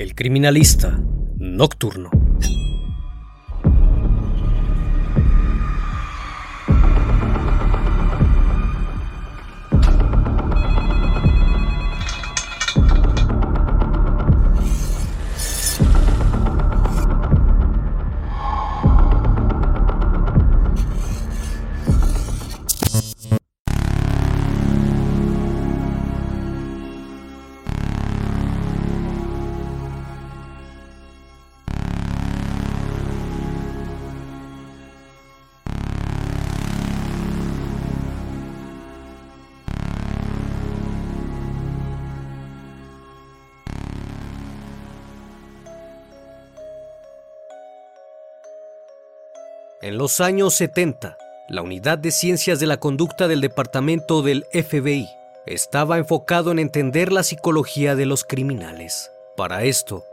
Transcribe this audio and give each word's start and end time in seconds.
El 0.00 0.14
criminalista 0.14 0.98
nocturno. 1.36 2.08
Los 50.00 50.22
años 50.22 50.54
70, 50.54 51.18
la 51.50 51.60
Unidad 51.60 51.98
de 51.98 52.10
Ciencias 52.10 52.58
de 52.58 52.66
la 52.66 52.78
Conducta 52.78 53.28
del 53.28 53.42
Departamento 53.42 54.22
del 54.22 54.46
FBI 54.50 55.10
estaba 55.44 55.98
enfocado 55.98 56.50
en 56.52 56.58
entender 56.58 57.12
la 57.12 57.22
psicología 57.22 57.94
de 57.94 58.06
los 58.06 58.24
criminales. 58.24 59.12
Para 59.36 59.64
esto, 59.64 60.06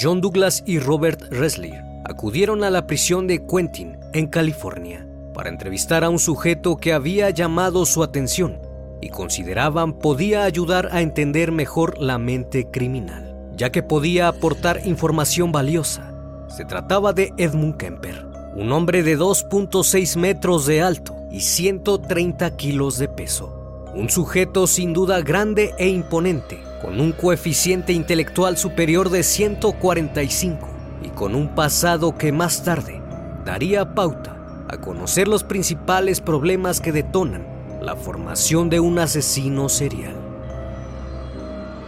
John 0.00 0.22
Douglas 0.22 0.62
y 0.64 0.78
Robert 0.78 1.20
Ressler 1.30 1.82
acudieron 2.06 2.64
a 2.64 2.70
la 2.70 2.86
prisión 2.86 3.26
de 3.26 3.46
Quentin, 3.46 3.98
en 4.14 4.28
California, 4.28 5.06
para 5.34 5.50
entrevistar 5.50 6.04
a 6.04 6.08
un 6.08 6.20
sujeto 6.20 6.78
que 6.78 6.94
había 6.94 7.28
llamado 7.28 7.84
su 7.84 8.02
atención 8.02 8.62
y 9.02 9.10
consideraban 9.10 9.92
podía 9.92 10.44
ayudar 10.44 10.88
a 10.90 11.02
entender 11.02 11.52
mejor 11.52 11.98
la 11.98 12.16
mente 12.16 12.70
criminal, 12.70 13.36
ya 13.54 13.70
que 13.70 13.82
podía 13.82 14.28
aportar 14.28 14.80
información 14.86 15.52
valiosa. 15.52 16.14
Se 16.48 16.64
trataba 16.64 17.12
de 17.12 17.30
Edmund 17.36 17.76
Kemper, 17.76 18.33
un 18.56 18.70
hombre 18.70 19.02
de 19.02 19.18
2.6 19.18 20.16
metros 20.16 20.66
de 20.66 20.80
alto 20.80 21.16
y 21.30 21.40
130 21.40 22.56
kilos 22.56 22.98
de 22.98 23.08
peso. 23.08 23.82
Un 23.94 24.10
sujeto 24.10 24.68
sin 24.68 24.92
duda 24.92 25.20
grande 25.22 25.74
e 25.76 25.88
imponente, 25.88 26.62
con 26.80 27.00
un 27.00 27.10
coeficiente 27.12 27.92
intelectual 27.92 28.56
superior 28.56 29.10
de 29.10 29.24
145 29.24 30.68
y 31.02 31.08
con 31.08 31.34
un 31.34 31.48
pasado 31.54 32.16
que 32.16 32.30
más 32.30 32.62
tarde 32.62 33.02
daría 33.44 33.94
pauta 33.94 34.36
a 34.68 34.76
conocer 34.78 35.26
los 35.26 35.42
principales 35.42 36.20
problemas 36.20 36.80
que 36.80 36.92
detonan 36.92 37.46
la 37.82 37.96
formación 37.96 38.70
de 38.70 38.78
un 38.78 39.00
asesino 39.00 39.68
serial. 39.68 40.14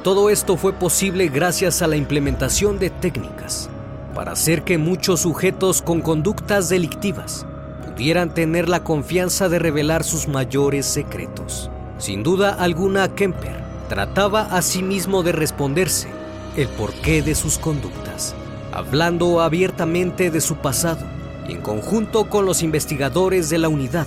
Todo 0.03 0.31
esto 0.31 0.57
fue 0.57 0.73
posible 0.73 1.29
gracias 1.29 1.81
a 1.81 1.87
la 1.87 1.97
implementación 1.97 2.79
de 2.79 2.91
técnicas 2.91 3.71
para 4.17 4.33
hacer 4.33 4.65
que 4.65 4.79
muchos 4.79 5.21
sujetos 5.21 5.83
con 5.83 6.01
conductas 6.01 6.71
delictivas 6.71 7.45
pudieran 7.85 8.33
tener 8.33 8.67
la 8.67 8.83
confianza 8.83 9.51
de 9.51 9.59
revelar 9.59 10.05
sus 10.05 10.27
mayores 10.27 10.87
secretos. 10.87 11.71
Sin 11.99 12.23
duda 12.23 12.55
alguna, 12.55 13.15
Kemper 13.15 13.63
trataba 13.91 14.41
a 14.45 14.63
sí 14.63 14.83
mismo 14.83 15.23
de 15.23 15.33
responderse 15.33 16.09
el 16.57 16.67
porqué 16.69 17.21
de 17.21 17.35
sus 17.35 17.59
conductas, 17.59 18.35
hablando 18.73 19.43
abiertamente 19.43 20.31
de 20.31 20.41
su 20.41 20.57
pasado 20.57 21.05
y 21.47 21.53
en 21.53 21.61
conjunto 21.61 22.31
con 22.31 22.47
los 22.47 22.63
investigadores 22.63 23.51
de 23.51 23.59
la 23.59 23.69
unidad 23.69 24.07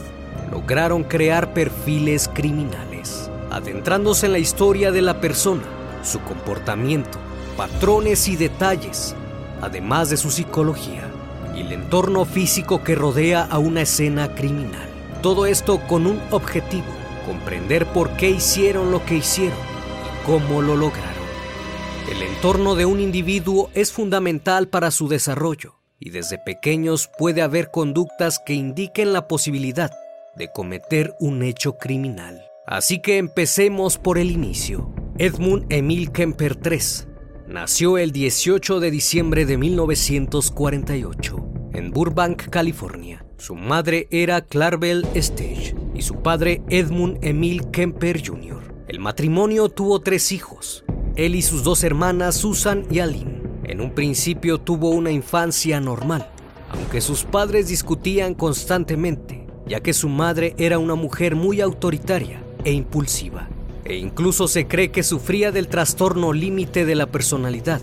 lograron 0.52 1.04
crear 1.04 1.54
perfiles 1.54 2.28
criminales, 2.34 3.30
adentrándose 3.52 4.26
en 4.26 4.32
la 4.32 4.40
historia 4.40 4.92
de 4.92 5.04
la 5.04 5.22
persona, 5.22 5.62
su 6.02 6.20
comportamiento, 6.22 7.20
patrones 7.56 8.28
y 8.28 8.36
detalles 8.36 9.16
además 9.62 10.10
de 10.10 10.18
su 10.18 10.32
psicología 10.32 11.10
y 11.56 11.62
el 11.62 11.72
entorno 11.72 12.26
físico 12.26 12.84
que 12.84 12.96
rodea 12.96 13.44
a 13.44 13.58
una 13.58 13.82
escena 13.82 14.34
criminal. 14.36 14.88
Todo 15.22 15.46
esto 15.46 15.80
con 15.88 16.08
un 16.08 16.22
objetivo, 16.32 16.88
comprender 17.26 17.86
por 17.88 18.12
qué 18.12 18.30
hicieron 18.30 18.92
lo 18.92 19.06
que 19.06 19.16
hicieron 19.16 19.58
y 19.58 20.26
cómo 20.26 20.62
lo 20.62 20.76
lograron. 20.76 21.10
El 22.10 22.22
entorno 22.24 22.76
de 22.76 22.86
un 22.86 23.00
individuo 23.00 23.70
es 23.74 23.92
fundamental 23.92 24.68
para 24.68 24.92
su 24.92 25.08
desarrollo 25.08 25.76
y 26.00 26.12
desde 26.12 26.38
pequeños 26.38 27.10
puede 27.18 27.42
haber 27.42 27.72
conductas 27.72 28.40
que 28.46 28.54
indiquen 28.54 29.14
la 29.14 29.28
posibilidad 29.28 29.92
de 30.36 30.52
cometer 30.52 31.16
un 31.20 31.44
hecho 31.44 31.78
criminal. 31.78 32.46
Así 32.66 33.02
que 33.02 33.18
empecemos 33.18 33.98
por 33.98 34.18
el 34.18 34.32
inicio. 34.32 34.94
Edmund 35.18 35.66
Emil 35.70 36.12
Kemper 36.12 36.58
III 36.64 37.09
Nació 37.50 37.98
el 37.98 38.12
18 38.12 38.80
de 38.80 38.92
diciembre 38.92 39.44
de 39.48 39.58
1948 39.58 41.50
en 41.74 41.90
Burbank, 41.90 42.48
California. 42.52 43.26
Su 43.40 43.56
madre 43.56 44.08
era 44.12 44.42
Clarabelle 44.42 45.08
Stage 45.16 45.76
y 45.96 46.04
su 46.04 46.22
padre 46.22 46.62
Edmund 46.70 47.18
Emil 47.24 47.72
Kemper 47.72 48.22
Jr. 48.24 48.86
El 48.88 49.00
matrimonio 49.00 49.68
tuvo 49.68 50.00
tres 50.00 50.32
hijos, 50.32 50.86
él 51.16 51.34
y 51.34 51.42
sus 51.42 51.64
dos 51.64 51.84
hermanas 51.84 52.36
Susan 52.36 52.86
y 52.92 53.00
Aline. 53.00 53.42
En 53.64 53.82
un 53.82 53.96
principio 53.96 54.60
tuvo 54.60 54.92
una 54.92 55.10
infancia 55.10 55.82
normal, 55.82 56.30
aunque 56.70 57.02
sus 57.02 57.24
padres 57.24 57.68
discutían 57.68 58.36
constantemente, 58.36 59.48
ya 59.66 59.80
que 59.80 59.94
su 59.94 60.08
madre 60.08 60.54
era 60.60 60.78
una 60.78 60.94
mujer 60.94 61.36
muy 61.36 61.62
autoritaria 61.62 62.44
e 62.64 62.74
impulsiva 62.74 63.50
e 63.90 63.98
incluso 63.98 64.48
se 64.48 64.68
cree 64.68 64.92
que 64.92 65.04
sufría 65.04 65.52
del 65.52 65.68
trastorno 65.68 66.32
límite 66.32 66.86
de 66.86 66.96
la 66.96 67.08
personalidad. 67.08 67.82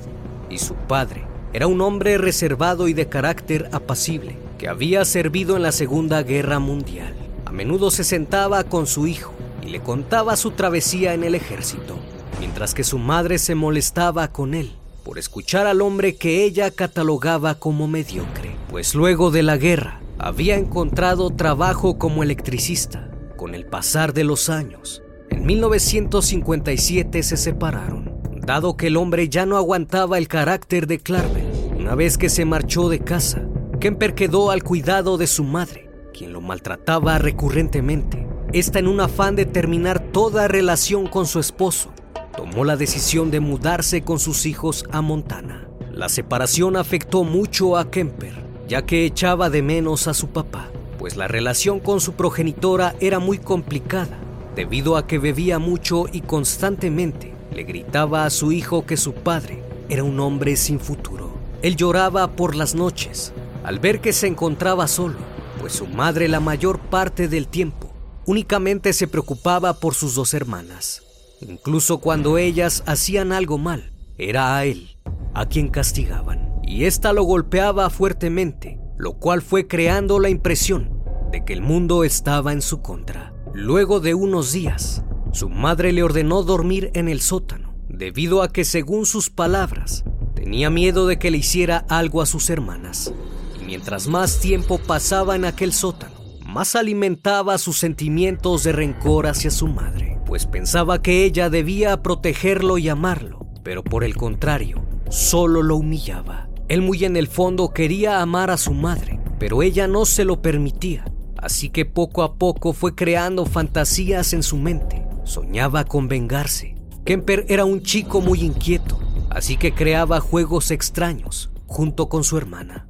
Y 0.49 0.59
su 0.59 0.75
padre 0.75 1.27
era 1.53 1.67
un 1.67 1.83
hombre 1.83 2.17
reservado 2.17 2.89
y 2.89 2.95
de 2.95 3.09
carácter 3.09 3.69
apacible, 3.73 4.39
que 4.57 4.69
había 4.69 5.05
servido 5.05 5.57
en 5.57 5.63
la 5.63 5.73
Segunda 5.73 6.23
Guerra 6.23 6.61
Mundial. 6.61 7.15
A 7.45 7.53
menudo 7.53 7.91
se 7.91 8.05
sentaba 8.05 8.65
con 8.65 8.87
su 8.87 9.07
hijo 9.07 9.35
y 9.63 9.69
le 9.69 9.81
contaba 9.81 10.37
su 10.37 10.53
travesía 10.53 11.13
en 11.13 11.25
el 11.25 11.35
ejército, 11.35 11.99
mientras 12.41 12.73
que 12.73 12.85
su 12.85 12.99
madre 12.99 13.39
se 13.39 13.55
molestaba 13.55 14.29
con 14.29 14.55
él 14.55 14.73
por 15.07 15.21
escuchar 15.21 15.69
al 15.69 15.83
hombre 15.83 16.17
que 16.17 16.43
ella 16.43 16.73
catalogaba 16.73 17.55
como 17.61 17.87
mediocre, 17.87 18.57
pues 18.69 18.97
luego 18.97 19.31
de 19.31 19.45
la 19.45 19.57
guerra 19.57 20.01
había 20.19 20.57
encontrado 20.57 21.31
trabajo 21.31 21.97
como 21.97 22.25
electricista. 22.25 23.09
Con 23.37 23.55
el 23.55 23.67
pasar 23.67 24.15
de 24.15 24.25
los 24.25 24.51
años, 24.51 25.05
en 25.31 25.45
1957 25.45 27.23
se 27.23 27.37
separaron, 27.37 28.13
dado 28.45 28.77
que 28.77 28.89
el 28.89 28.97
hombre 28.97 29.29
ya 29.29 29.47
no 29.47 29.57
aguantaba 29.57 30.19
el 30.19 30.29
carácter 30.29 30.87
de 30.87 30.99
Clarabel. 30.99 31.47
Una 31.77 31.95
vez 31.95 32.17
que 32.17 32.29
se 32.29 32.45
marchó 32.45 32.89
de 32.89 33.01
casa, 33.01 33.43
Kemper 33.81 34.15
quedó 34.15 34.51
al 34.51 34.63
cuidado 34.63 35.19
de 35.19 35.27
su 35.27 35.45
madre, 35.45 35.91
quien 36.13 36.33
lo 36.33 36.41
maltrataba 36.41 37.19
recurrentemente. 37.19 38.27
Esta 38.53 38.79
en 38.79 38.87
un 38.89 39.01
afán 39.01 39.37
de 39.37 39.47
terminar 39.47 40.01
toda 40.01 40.49
relación 40.49 41.07
con 41.07 41.27
su 41.27 41.41
esposo, 41.41 41.91
tomó 42.37 42.65
la 42.65 42.77
decisión 42.77 43.31
de 43.31 43.41
mudarse 43.41 44.03
con 44.03 44.19
sus 44.19 44.47
hijos 44.47 44.85
a 44.93 45.01
Montana. 45.01 45.69
La 45.93 46.09
separación 46.09 46.77
afectó 46.77 47.25
mucho 47.25 47.77
a 47.77 47.91
Kemper, 47.91 48.35
ya 48.69 48.83
que 48.83 49.05
echaba 49.05 49.51
de 49.51 49.63
menos 49.63 50.09
a 50.09 50.15
su 50.15 50.29
papá, 50.29 50.69
pues 50.99 51.17
la 51.17 51.29
relación 51.29 51.81
con 51.81 52.01
su 52.01 52.13
progenitora 52.13 52.95
era 53.01 53.19
muy 53.19 53.39
complicada 53.39 54.21
debido 54.57 54.97
a 54.97 55.07
que 55.07 55.19
bebía 55.19 55.59
mucho 55.59 56.07
y 56.11 56.23
constantemente 56.23 57.35
le 57.55 57.63
gritaba 57.63 58.25
a 58.25 58.31
su 58.31 58.51
hijo 58.51 58.87
que 58.87 58.97
su 58.97 59.13
padre 59.13 59.63
era 59.89 60.03
un 60.03 60.19
hombre 60.19 60.57
sin 60.57 60.81
futuro. 60.81 61.31
Él 61.63 61.77
lloraba 61.77 62.33
por 62.33 62.57
las 62.57 62.75
noches 62.75 63.33
al 63.63 63.79
ver 63.79 64.01
que 64.01 64.13
se 64.13 64.27
encontraba 64.27 64.89
solo, 64.89 65.19
pues 65.61 65.75
su 65.75 65.87
madre 65.87 66.27
la 66.29 66.41
mayor 66.41 66.81
parte 66.81 67.29
del 67.29 67.47
tiempo 67.47 67.93
únicamente 68.25 68.93
se 68.93 69.07
preocupaba 69.07 69.75
por 69.75 69.95
sus 69.95 70.15
dos 70.15 70.35
hermanas. 70.35 71.03
Incluso 71.41 71.99
cuando 71.99 72.39
ellas 72.39 72.83
hacían 72.87 73.33
algo 73.33 73.59
mal, 73.59 73.93
era 74.19 74.57
a 74.57 74.65
él 74.65 74.97
a 75.35 75.47
quien 75.47 75.69
castigaban. 75.69 76.51
Y 76.63 76.85
ésta 76.85 77.13
lo 77.13 77.23
golpeaba 77.23 77.91
fuertemente, 77.91 78.81
lo 78.97 79.15
cual 79.15 79.43
fue 79.43 79.69
creando 79.69 80.19
la 80.19 80.31
impresión 80.31 81.03
de 81.31 81.45
que 81.45 81.53
el 81.53 81.61
mundo 81.61 82.05
estaba 82.05 82.53
en 82.53 82.63
su 82.63 82.83
contra. 82.83 83.36
Luego 83.59 84.01
de 84.01 84.13
unos 84.13 84.53
días, 84.53 85.03
su 85.33 85.49
madre 85.49 85.91
le 85.95 86.03
ordenó 86.03 86.43
dormir 86.43 86.91
en 86.93 87.09
el 87.09 87.23
sótano, 87.23 87.75
debido 87.89 88.43
a 88.43 88.53
que, 88.53 88.67
según 88.67 89.07
sus 89.07 89.31
palabras, 89.31 90.05
tenía 90.35 90.69
miedo 90.69 91.07
de 91.07 91.19
que 91.19 91.31
le 91.31 91.39
hiciera 91.39 91.87
algo 91.89 92.21
a 92.21 92.27
sus 92.27 92.51
hermanas. 92.51 93.15
Y 93.59 93.65
mientras 93.65 94.09
más 94.09 94.41
tiempo 94.41 94.77
pasaba 94.77 95.37
en 95.37 95.47
aquel 95.47 95.73
sótano, 95.73 96.13
más 96.45 96.77
alimentaba 96.77 97.57
sus 97.57 97.79
sentimientos 97.79 98.63
de 98.63 98.73
rencor 98.73 99.27
hacia 99.27 99.51
su 99.51 99.69
madre, 99.69 100.19
pues 100.27 100.45
pensaba 100.45 101.01
que 101.01 101.25
ella 101.25 101.49
debía 101.49 102.03
protegerlo 102.03 102.77
y 102.77 102.91
amarlo, 102.91 103.47
pero 103.63 103.83
por 103.83 104.05
el 104.05 104.17
contrario, 104.17 104.85
solo 105.09 105.63
lo 105.63 105.77
humillaba. 105.77 106.51
Él 106.69 106.83
muy 106.83 107.07
en 107.07 107.17
el 107.17 107.27
fondo 107.27 107.73
quería 107.73 108.21
amar 108.21 108.51
a 108.51 108.59
su 108.59 108.75
madre, 108.75 109.19
pero 109.39 109.63
ella 109.63 109.89
no 109.89 110.05
se 110.05 110.27
lo 110.27 110.43
permitía. 110.43 111.07
Así 111.47 111.69
que 111.69 111.85
poco 111.85 112.25
a 112.25 112.35
poco 112.35 112.73
fue 112.73 112.97
creando 112.97 113.47
fantasías 113.47 114.33
en 114.33 114.43
su 114.43 114.57
mente. 114.57 115.07
Soñaba 115.23 115.85
con 115.85 116.09
vengarse. 116.09 116.75
Kemper 117.05 117.47
era 117.49 117.65
un 117.65 117.83
chico 117.83 118.21
muy 118.21 118.41
inquieto, 118.41 118.99
así 119.31 119.57
que 119.57 119.73
creaba 119.73 120.19
juegos 120.19 120.73
extraños 120.73 121.51
junto 121.69 122.09
con 122.09 122.25
su 122.25 122.37
hermana. 122.37 122.89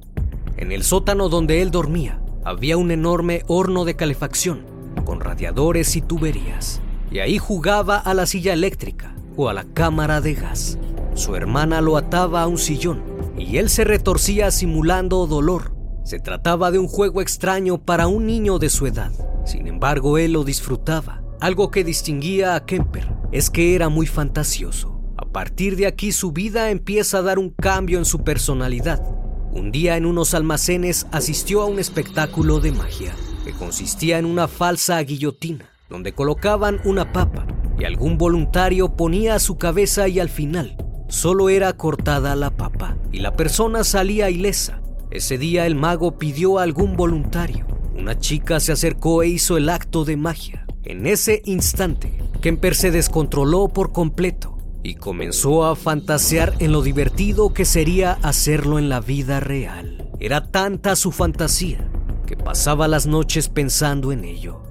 En 0.55 0.71
el 0.71 0.81
sótano 0.81 1.29
donde 1.29 1.61
él 1.61 1.69
dormía 1.69 2.19
había 2.43 2.77
un 2.77 2.89
enorme 2.89 3.43
horno 3.45 3.85
de 3.85 3.95
calefacción 3.95 4.65
con 5.05 5.19
radiadores 5.19 5.95
y 5.95 6.01
tuberías, 6.01 6.81
y 7.11 7.19
ahí 7.19 7.37
jugaba 7.37 7.97
a 7.99 8.15
la 8.15 8.25
silla 8.25 8.53
eléctrica 8.53 9.13
o 9.35 9.49
a 9.49 9.53
la 9.53 9.65
cámara 9.65 10.19
de 10.19 10.33
gas. 10.33 10.79
Su 11.13 11.35
hermana 11.35 11.79
lo 11.79 11.95
ataba 11.95 12.41
a 12.41 12.47
un 12.47 12.57
sillón 12.57 13.03
y 13.37 13.57
él 13.57 13.69
se 13.69 13.83
retorcía 13.83 14.49
simulando 14.49 15.27
dolor. 15.27 15.76
Se 16.07 16.21
trataba 16.21 16.71
de 16.71 16.79
un 16.79 16.87
juego 16.87 17.19
extraño 17.19 17.79
para 17.79 18.07
un 18.07 18.25
niño 18.25 18.59
de 18.59 18.69
su 18.69 18.87
edad. 18.87 19.11
Sin 19.45 19.67
embargo, 19.67 20.17
él 20.17 20.31
lo 20.31 20.45
disfrutaba. 20.45 21.21
Algo 21.41 21.69
que 21.69 21.83
distinguía 21.83 22.55
a 22.55 22.65
Kemper 22.65 23.13
es 23.33 23.49
que 23.49 23.75
era 23.75 23.89
muy 23.89 24.07
fantasioso. 24.07 25.01
A 25.17 25.25
partir 25.25 25.75
de 25.75 25.85
aquí 25.85 26.13
su 26.13 26.31
vida 26.31 26.71
empieza 26.71 27.17
a 27.17 27.23
dar 27.23 27.37
un 27.37 27.49
cambio 27.49 27.97
en 27.97 28.05
su 28.05 28.23
personalidad. 28.23 29.03
Un 29.51 29.69
día 29.73 29.97
en 29.97 30.05
unos 30.05 30.33
almacenes 30.33 31.07
asistió 31.11 31.61
a 31.61 31.65
un 31.65 31.77
espectáculo 31.77 32.61
de 32.61 32.71
magia 32.71 33.13
que 33.43 33.51
consistía 33.51 34.17
en 34.17 34.23
una 34.23 34.47
falsa 34.47 34.97
guillotina 35.01 35.69
donde 35.89 36.13
colocaban 36.13 36.79
una 36.85 37.11
papa 37.11 37.45
y 37.77 37.83
algún 37.83 38.17
voluntario 38.17 38.95
ponía 38.95 39.39
su 39.39 39.57
cabeza 39.57 40.07
y 40.07 40.21
al 40.21 40.29
final 40.29 40.77
solo 41.09 41.49
era 41.49 41.73
cortada 41.73 42.33
la 42.37 42.51
papa 42.51 42.95
y 43.11 43.19
la 43.19 43.33
persona 43.33 43.83
salía 43.83 44.29
ilesa. 44.29 44.79
Ese 45.09 45.37
día 45.37 45.65
el 45.65 45.75
mago 45.75 46.17
pidió 46.17 46.59
a 46.59 46.63
algún 46.63 46.97
voluntario. 46.97 47.65
Una 47.95 48.19
chica 48.19 48.59
se 48.59 48.71
acercó 48.71 49.23
e 49.23 49.27
hizo 49.27 49.57
el 49.57 49.69
acto 49.69 50.05
de 50.05 50.17
magia. 50.17 50.65
En 50.83 51.07
ese 51.07 51.41
instante, 51.45 52.17
Kemper 52.41 52.75
se 52.75 52.91
descontroló 52.91 53.69
por 53.69 53.91
completo 53.91 54.57
y 54.83 54.95
comenzó 54.95 55.65
a 55.65 55.75
fantasear 55.75 56.53
en 56.59 56.71
lo 56.71 56.81
divertido 56.81 57.53
que 57.53 57.65
sería 57.65 58.13
hacerlo 58.21 58.79
en 58.79 58.89
la 58.89 58.99
vida 58.99 59.39
real. 59.39 60.09
Era 60.19 60.51
tanta 60.51 60.95
su 60.95 61.11
fantasía 61.11 61.89
que 62.25 62.37
pasaba 62.37 62.87
las 62.87 63.07
noches 63.07 63.49
pensando 63.49 64.11
en 64.11 64.23
ello. 64.23 64.61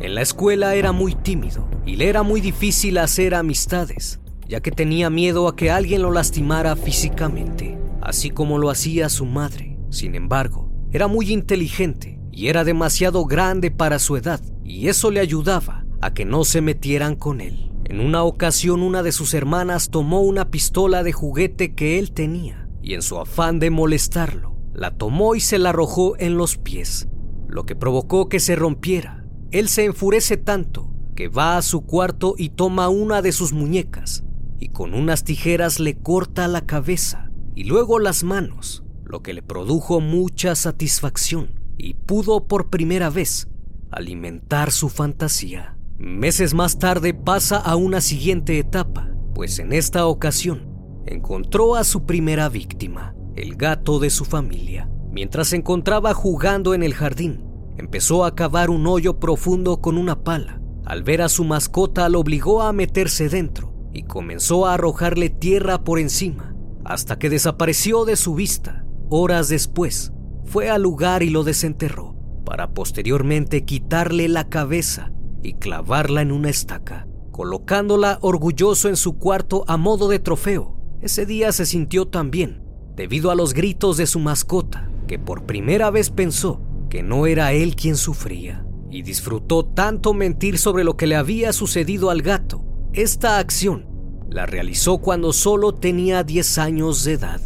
En 0.00 0.14
la 0.14 0.22
escuela 0.22 0.74
era 0.74 0.92
muy 0.92 1.14
tímido 1.14 1.68
y 1.84 1.96
le 1.96 2.08
era 2.08 2.22
muy 2.22 2.40
difícil 2.40 2.98
hacer 2.98 3.34
amistades, 3.34 4.20
ya 4.48 4.60
que 4.60 4.70
tenía 4.70 5.10
miedo 5.10 5.46
a 5.46 5.56
que 5.56 5.70
alguien 5.70 6.02
lo 6.02 6.10
lastimara 6.10 6.74
físicamente, 6.76 7.76
así 8.00 8.30
como 8.30 8.58
lo 8.58 8.70
hacía 8.70 9.08
su 9.08 9.26
madre. 9.26 9.69
Sin 9.90 10.14
embargo, 10.14 10.70
era 10.92 11.06
muy 11.06 11.32
inteligente 11.32 12.20
y 12.32 12.48
era 12.48 12.64
demasiado 12.64 13.24
grande 13.26 13.70
para 13.70 13.98
su 13.98 14.16
edad, 14.16 14.40
y 14.64 14.88
eso 14.88 15.10
le 15.10 15.20
ayudaba 15.20 15.84
a 16.00 16.14
que 16.14 16.24
no 16.24 16.44
se 16.44 16.60
metieran 16.60 17.16
con 17.16 17.40
él. 17.40 17.70
En 17.84 18.00
una 18.00 18.22
ocasión 18.22 18.82
una 18.82 19.02
de 19.02 19.12
sus 19.12 19.34
hermanas 19.34 19.90
tomó 19.90 20.20
una 20.22 20.50
pistola 20.50 21.02
de 21.02 21.12
juguete 21.12 21.74
que 21.74 21.98
él 21.98 22.12
tenía 22.12 22.68
y 22.82 22.94
en 22.94 23.02
su 23.02 23.18
afán 23.18 23.58
de 23.58 23.70
molestarlo, 23.70 24.56
la 24.72 24.96
tomó 24.96 25.34
y 25.34 25.40
se 25.40 25.58
la 25.58 25.70
arrojó 25.70 26.14
en 26.18 26.36
los 26.36 26.56
pies, 26.56 27.08
lo 27.48 27.66
que 27.66 27.76
provocó 27.76 28.28
que 28.28 28.40
se 28.40 28.56
rompiera. 28.56 29.26
Él 29.50 29.68
se 29.68 29.84
enfurece 29.84 30.36
tanto 30.36 30.92
que 31.16 31.28
va 31.28 31.56
a 31.56 31.62
su 31.62 31.82
cuarto 31.82 32.34
y 32.38 32.50
toma 32.50 32.88
una 32.88 33.22
de 33.22 33.32
sus 33.32 33.52
muñecas 33.52 34.24
y 34.58 34.68
con 34.68 34.94
unas 34.94 35.24
tijeras 35.24 35.80
le 35.80 35.98
corta 35.98 36.46
la 36.48 36.60
cabeza 36.60 37.30
y 37.54 37.64
luego 37.64 37.98
las 37.98 38.22
manos, 38.22 38.84
lo 39.10 39.22
que 39.22 39.34
le 39.34 39.42
produjo 39.42 40.00
mucha 40.00 40.54
satisfacción 40.54 41.60
y 41.76 41.94
pudo 41.94 42.46
por 42.46 42.70
primera 42.70 43.10
vez 43.10 43.48
alimentar 43.90 44.70
su 44.70 44.88
fantasía. 44.88 45.76
Meses 45.98 46.54
más 46.54 46.78
tarde 46.78 47.12
pasa 47.12 47.56
a 47.56 47.76
una 47.76 48.00
siguiente 48.00 48.58
etapa, 48.58 49.10
pues 49.34 49.58
en 49.58 49.72
esta 49.72 50.06
ocasión 50.06 50.70
encontró 51.06 51.74
a 51.74 51.84
su 51.84 52.06
primera 52.06 52.48
víctima, 52.48 53.14
el 53.34 53.56
gato 53.56 53.98
de 53.98 54.10
su 54.10 54.24
familia. 54.24 54.88
Mientras 55.10 55.48
se 55.48 55.56
encontraba 55.56 56.14
jugando 56.14 56.72
en 56.72 56.84
el 56.84 56.94
jardín, 56.94 57.44
empezó 57.76 58.24
a 58.24 58.34
cavar 58.36 58.70
un 58.70 58.86
hoyo 58.86 59.18
profundo 59.18 59.80
con 59.80 59.98
una 59.98 60.22
pala. 60.22 60.60
Al 60.84 61.02
ver 61.02 61.22
a 61.22 61.28
su 61.28 61.44
mascota 61.44 62.08
lo 62.08 62.20
obligó 62.20 62.62
a 62.62 62.72
meterse 62.72 63.28
dentro 63.28 63.74
y 63.92 64.04
comenzó 64.04 64.66
a 64.66 64.74
arrojarle 64.74 65.30
tierra 65.30 65.82
por 65.82 65.98
encima, 65.98 66.54
hasta 66.84 67.18
que 67.18 67.28
desapareció 67.28 68.04
de 68.04 68.16
su 68.16 68.34
vista. 68.34 68.84
Horas 69.12 69.48
después, 69.48 70.12
fue 70.44 70.70
al 70.70 70.82
lugar 70.82 71.24
y 71.24 71.30
lo 71.30 71.42
desenterró, 71.42 72.14
para 72.44 72.74
posteriormente 72.74 73.64
quitarle 73.64 74.28
la 74.28 74.48
cabeza 74.48 75.10
y 75.42 75.54
clavarla 75.54 76.22
en 76.22 76.30
una 76.30 76.48
estaca, 76.48 77.08
colocándola 77.32 78.20
orgulloso 78.22 78.88
en 78.88 78.94
su 78.94 79.18
cuarto 79.18 79.64
a 79.66 79.76
modo 79.76 80.06
de 80.06 80.20
trofeo. 80.20 80.76
Ese 81.00 81.26
día 81.26 81.50
se 81.50 81.66
sintió 81.66 82.06
tan 82.06 82.30
bien, 82.30 82.62
debido 82.94 83.32
a 83.32 83.34
los 83.34 83.52
gritos 83.52 83.96
de 83.96 84.06
su 84.06 84.20
mascota, 84.20 84.92
que 85.08 85.18
por 85.18 85.44
primera 85.44 85.90
vez 85.90 86.10
pensó 86.10 86.62
que 86.88 87.02
no 87.02 87.26
era 87.26 87.52
él 87.52 87.74
quien 87.74 87.96
sufría, 87.96 88.64
y 88.92 89.02
disfrutó 89.02 89.64
tanto 89.64 90.14
mentir 90.14 90.56
sobre 90.56 90.84
lo 90.84 90.96
que 90.96 91.08
le 91.08 91.16
había 91.16 91.52
sucedido 91.52 92.10
al 92.10 92.22
gato. 92.22 92.64
Esta 92.92 93.38
acción 93.38 93.88
la 94.28 94.46
realizó 94.46 94.98
cuando 94.98 95.32
solo 95.32 95.74
tenía 95.74 96.22
10 96.22 96.58
años 96.58 97.02
de 97.02 97.14
edad. 97.14 97.40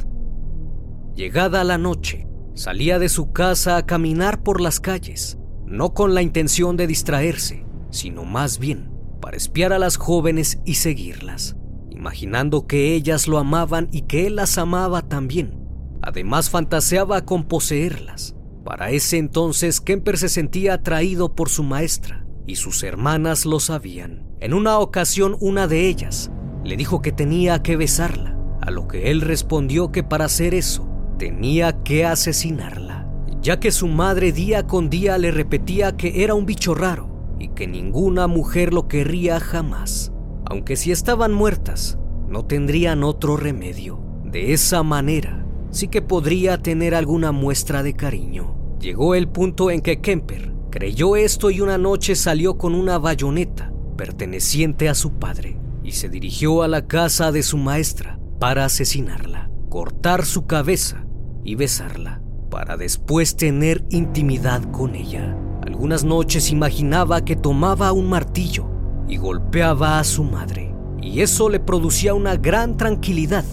Llegada 1.14 1.62
la 1.62 1.78
noche, 1.78 2.26
salía 2.54 2.98
de 2.98 3.08
su 3.08 3.30
casa 3.30 3.76
a 3.76 3.86
caminar 3.86 4.42
por 4.42 4.60
las 4.60 4.80
calles, 4.80 5.38
no 5.64 5.94
con 5.94 6.12
la 6.12 6.22
intención 6.22 6.76
de 6.76 6.88
distraerse, 6.88 7.64
sino 7.90 8.24
más 8.24 8.58
bien 8.58 8.90
para 9.20 9.36
espiar 9.36 9.72
a 9.72 9.78
las 9.78 9.96
jóvenes 9.96 10.58
y 10.64 10.74
seguirlas, 10.74 11.56
imaginando 11.88 12.66
que 12.66 12.94
ellas 12.94 13.28
lo 13.28 13.38
amaban 13.38 13.88
y 13.92 14.02
que 14.02 14.26
él 14.26 14.34
las 14.34 14.58
amaba 14.58 15.02
también. 15.02 15.64
Además 16.02 16.50
fantaseaba 16.50 17.24
con 17.24 17.44
poseerlas. 17.44 18.34
Para 18.64 18.90
ese 18.90 19.18
entonces 19.18 19.80
Kemper 19.80 20.18
se 20.18 20.28
sentía 20.28 20.74
atraído 20.74 21.36
por 21.36 21.48
su 21.48 21.62
maestra 21.62 22.26
y 22.44 22.56
sus 22.56 22.82
hermanas 22.82 23.46
lo 23.46 23.60
sabían. 23.60 24.26
En 24.40 24.52
una 24.52 24.80
ocasión 24.80 25.36
una 25.38 25.68
de 25.68 25.86
ellas 25.86 26.32
le 26.64 26.76
dijo 26.76 27.02
que 27.02 27.12
tenía 27.12 27.62
que 27.62 27.76
besarla, 27.76 28.36
a 28.60 28.72
lo 28.72 28.88
que 28.88 29.12
él 29.12 29.20
respondió 29.20 29.92
que 29.92 30.02
para 30.02 30.24
hacer 30.24 30.54
eso 30.54 30.90
tenía 31.16 31.82
que 31.82 32.04
asesinarla, 32.04 33.08
ya 33.40 33.60
que 33.60 33.70
su 33.70 33.88
madre 33.88 34.32
día 34.32 34.66
con 34.66 34.90
día 34.90 35.18
le 35.18 35.30
repetía 35.30 35.96
que 35.96 36.24
era 36.24 36.34
un 36.34 36.46
bicho 36.46 36.74
raro 36.74 37.36
y 37.38 37.48
que 37.48 37.66
ninguna 37.66 38.26
mujer 38.26 38.72
lo 38.72 38.88
querría 38.88 39.40
jamás. 39.40 40.12
Aunque 40.46 40.76
si 40.76 40.92
estaban 40.92 41.32
muertas, 41.32 41.98
no 42.28 42.44
tendrían 42.44 43.04
otro 43.04 43.36
remedio. 43.36 44.00
De 44.24 44.52
esa 44.52 44.82
manera, 44.82 45.46
sí 45.70 45.88
que 45.88 46.02
podría 46.02 46.58
tener 46.58 46.94
alguna 46.94 47.32
muestra 47.32 47.82
de 47.82 47.94
cariño. 47.94 48.56
Llegó 48.80 49.14
el 49.14 49.28
punto 49.28 49.70
en 49.70 49.80
que 49.80 50.00
Kemper 50.00 50.52
creyó 50.70 51.16
esto 51.16 51.50
y 51.50 51.60
una 51.60 51.78
noche 51.78 52.16
salió 52.16 52.58
con 52.58 52.74
una 52.74 52.98
bayoneta 52.98 53.72
perteneciente 53.96 54.88
a 54.88 54.94
su 54.94 55.12
padre 55.12 55.56
y 55.84 55.92
se 55.92 56.08
dirigió 56.08 56.62
a 56.62 56.68
la 56.68 56.86
casa 56.86 57.30
de 57.30 57.42
su 57.42 57.58
maestra 57.58 58.18
para 58.40 58.64
asesinarla, 58.64 59.50
cortar 59.74 60.24
su 60.24 60.46
cabeza 60.46 61.04
y 61.42 61.56
besarla, 61.56 62.22
para 62.48 62.76
después 62.76 63.34
tener 63.34 63.84
intimidad 63.90 64.62
con 64.70 64.94
ella. 64.94 65.36
Algunas 65.66 66.04
noches 66.04 66.52
imaginaba 66.52 67.24
que 67.24 67.34
tomaba 67.34 67.90
un 67.90 68.08
martillo 68.08 68.68
y 69.08 69.16
golpeaba 69.16 69.98
a 69.98 70.04
su 70.04 70.22
madre, 70.22 70.72
y 71.02 71.22
eso 71.22 71.48
le 71.48 71.58
producía 71.58 72.14
una 72.14 72.36
gran 72.36 72.76
tranquilidad. 72.76 73.44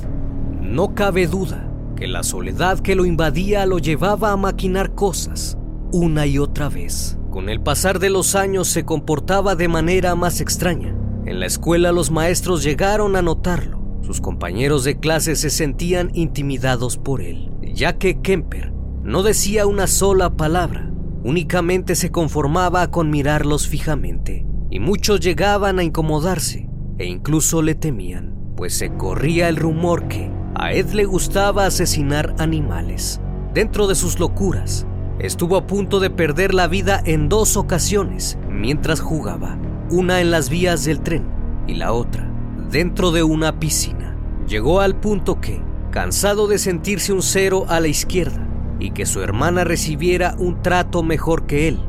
No 0.62 0.94
cabe 0.94 1.26
duda 1.26 1.68
que 1.96 2.08
la 2.08 2.22
soledad 2.22 2.82
que 2.82 2.94
lo 2.94 3.06
invadía 3.06 3.66
lo 3.66 3.80
llevaba 3.80 4.32
a 4.32 4.38
maquinar 4.38 4.94
cosas 4.94 5.58
una 5.92 6.28
y 6.28 6.38
otra 6.38 6.70
vez. 6.70 7.18
Con 7.32 7.50
el 7.50 7.62
pasar 7.62 7.98
de 7.98 8.12
los 8.12 8.36
años 8.36 8.68
se 8.68 8.86
comportaba 8.86 9.56
de 9.56 9.68
manera 9.68 10.14
más 10.14 10.40
extraña. 10.40 10.96
En 11.26 11.40
la 11.40 11.48
escuela 11.48 11.92
los 11.92 12.12
maestros 12.12 12.62
llegaron 12.62 13.16
a 13.16 13.24
notarlo. 13.24 13.81
Sus 14.02 14.22
compañeros 14.22 14.84
de 14.84 15.00
clase 15.00 15.36
se 15.36 15.50
sentían 15.50 16.12
intimidados 16.14 16.98
por 16.98 17.22
él, 17.22 17.52
ya 17.62 17.98
que 17.98 18.22
Kemper 18.22 18.72
no 19.04 19.24
decía 19.24 19.66
una 19.66 19.88
sola 19.88 20.36
palabra 20.36 20.92
únicamente 21.24 21.96
se 21.96 22.12
conformaba 22.12 22.90
con 22.90 23.10
mirarlos 23.10 23.68
fijamente, 23.68 24.46
y 24.70 24.80
muchos 24.80 25.20
llegaban 25.20 25.80
a 25.80 25.84
incomodarse 25.84 26.68
e 26.98 27.06
incluso 27.06 27.62
le 27.62 27.76
temían, 27.76 28.36
pues 28.56 28.74
se 28.74 28.92
corría 28.96 29.50
el 29.50 29.58
rumor 29.58 30.08
que 30.08 30.32
a 30.56 30.74
Ed 30.74 30.92
le 30.92 31.06
gustaba 31.06 31.66
asesinar 31.66 32.36
animales. 32.38 33.22
Dentro 33.54 33.88
de 33.88 33.96
sus 33.96 34.20
locuras, 34.20 34.86
estuvo 35.20 35.58
a 35.58 35.68
punto 35.68 36.00
de 36.00 36.10
perder 36.10 36.54
la 36.54 36.68
vida 36.68 37.02
en 37.06 37.30
dos 37.30 37.58
ocasiones 37.58 38.38
mientras 38.50 39.00
jugaba, 39.00 39.58
una 39.90 40.22
en 40.22 40.32
las 40.32 40.50
vías 40.50 40.86
del 40.86 41.02
tren 41.02 41.26
y 41.68 41.76
la 41.76 41.94
otra 41.94 42.31
dentro 42.72 43.12
de 43.12 43.22
una 43.22 43.60
piscina. 43.60 44.16
Llegó 44.48 44.80
al 44.80 44.96
punto 44.96 45.40
que, 45.42 45.62
cansado 45.92 46.48
de 46.48 46.58
sentirse 46.58 47.14
un 47.14 47.22
cero 47.22 47.66
a 47.68 47.80
la 47.80 47.90
izquierda 47.90 48.48
y 48.80 48.92
que 48.92 49.06
su 49.06 49.22
hermana 49.22 49.64
recibiera 49.64 50.36
un 50.40 50.62
trato 50.62 51.04
mejor 51.04 51.46
que 51.46 51.68
él, 51.68 51.80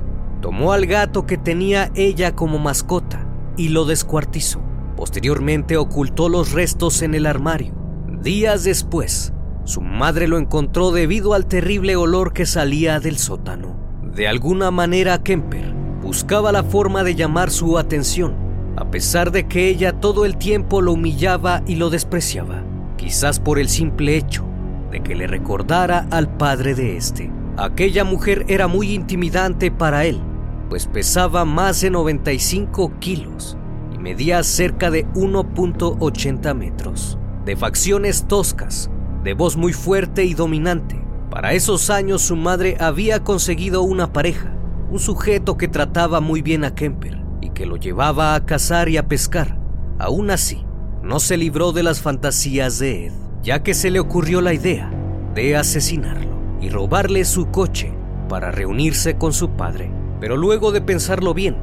tomó 0.41 0.73
al 0.73 0.87
gato 0.87 1.25
que 1.25 1.39
tenía 1.39 1.91
ella 1.95 2.35
como 2.35 2.59
mascota 2.59 3.27
y 3.57 3.69
lo 3.69 3.85
descuartizó. 3.85 4.61
Posteriormente 4.97 5.77
ocultó 5.77 6.29
los 6.29 6.53
restos 6.53 7.03
en 7.03 7.15
el 7.15 7.27
armario. 7.27 7.75
Días 8.21 8.65
después, 8.65 9.33
su 9.65 9.81
madre 9.81 10.27
lo 10.29 10.39
encontró 10.39 10.91
debido 10.91 11.35
al 11.35 11.47
terrible 11.47 11.97
olor 11.97 12.33
que 12.33 12.45
salía 12.45 13.01
del 13.01 13.19
sótano. 13.19 13.77
De 14.15 14.29
alguna 14.29 14.71
manera 14.71 15.23
Kemper 15.23 15.73
buscaba 16.03 16.53
la 16.53 16.65
forma 16.65 17.05
de 17.05 17.15
llamar 17.15 17.51
su 17.51 17.79
atención, 17.79 18.35
a 18.77 18.91
pesar 18.91 19.33
de 19.33 19.47
que 19.47 19.69
ella 19.69 19.93
todo 19.93 20.25
el 20.25 20.37
tiempo 20.37 20.81
lo 20.81 20.93
humillaba 20.93 21.63
y 21.67 21.77
lo 21.77 21.91
despreciaba, 21.91 22.63
quizás 22.97 23.39
por 23.39 23.59
el 23.59 23.69
simple 23.69 24.17
hecho 24.17 24.47
de 24.91 25.03
que 25.03 25.15
le 25.15 25.27
recordara 25.27 26.07
al 26.11 26.37
padre 26.37 26.75
de 26.75 26.97
este. 26.97 27.31
Aquella 27.57 28.05
mujer 28.05 28.45
era 28.49 28.69
muy 28.69 28.93
intimidante 28.93 29.71
para 29.71 30.05
él, 30.05 30.21
pues 30.69 30.87
pesaba 30.87 31.45
más 31.45 31.81
de 31.83 31.91
95 31.91 32.93
kilos 32.99 33.59
y 33.95 33.99
medía 33.99 34.43
cerca 34.43 34.91
de 34.91 35.07
1.80 35.09 36.55
metros, 36.55 37.19
de 37.45 37.57
facciones 37.57 38.27
toscas, 38.27 38.91
de 39.23 39.35
voz 39.35 39.57
muy 39.57 39.75
fuerte 39.75 40.25
y 40.25 40.35
dominante. 40.35 41.03
Para 41.31 41.53
esos 41.53 41.91
años 41.91 42.23
su 42.23 42.37
madre 42.37 42.77
había 42.81 43.23
conseguido 43.23 43.83
una 43.83 44.13
pareja, 44.13 44.55
un 44.91 44.99
sujeto 44.99 45.57
que 45.57 45.69
trataba 45.69 46.21
muy 46.21 46.43
bien 46.43 46.65
a 46.65 46.75
Kemper 46.75 47.22
que 47.55 47.67
lo 47.67 47.77
llevaba 47.77 48.35
a 48.35 48.45
cazar 48.45 48.89
y 48.89 48.97
a 48.97 49.09
pescar. 49.09 49.59
Aún 49.99 50.31
así, 50.31 50.65
no 51.03 51.21
se 51.21 51.37
libró 51.37 51.73
de 51.73 51.83
las 51.83 52.01
fantasías 52.01 52.79
de 52.79 53.07
Ed, 53.07 53.13
ya 53.43 53.63
que 53.63 53.75
se 53.75 53.91
le 53.91 54.01
ocurrió 54.01 54.41
la 54.41 54.55
idea 54.55 54.91
de 55.35 55.57
asesinarlo 55.57 56.31
y 56.61 56.69
robarle 56.69 57.25
su 57.25 57.47
coche 57.51 57.93
para 58.29 58.53
reunirse 58.53 59.17
con 59.17 59.33
su 59.33 59.51
padre. 59.51 59.93
Pero 60.21 60.37
luego 60.37 60.71
de 60.71 60.81
pensarlo 60.81 61.35
bien, 61.35 61.57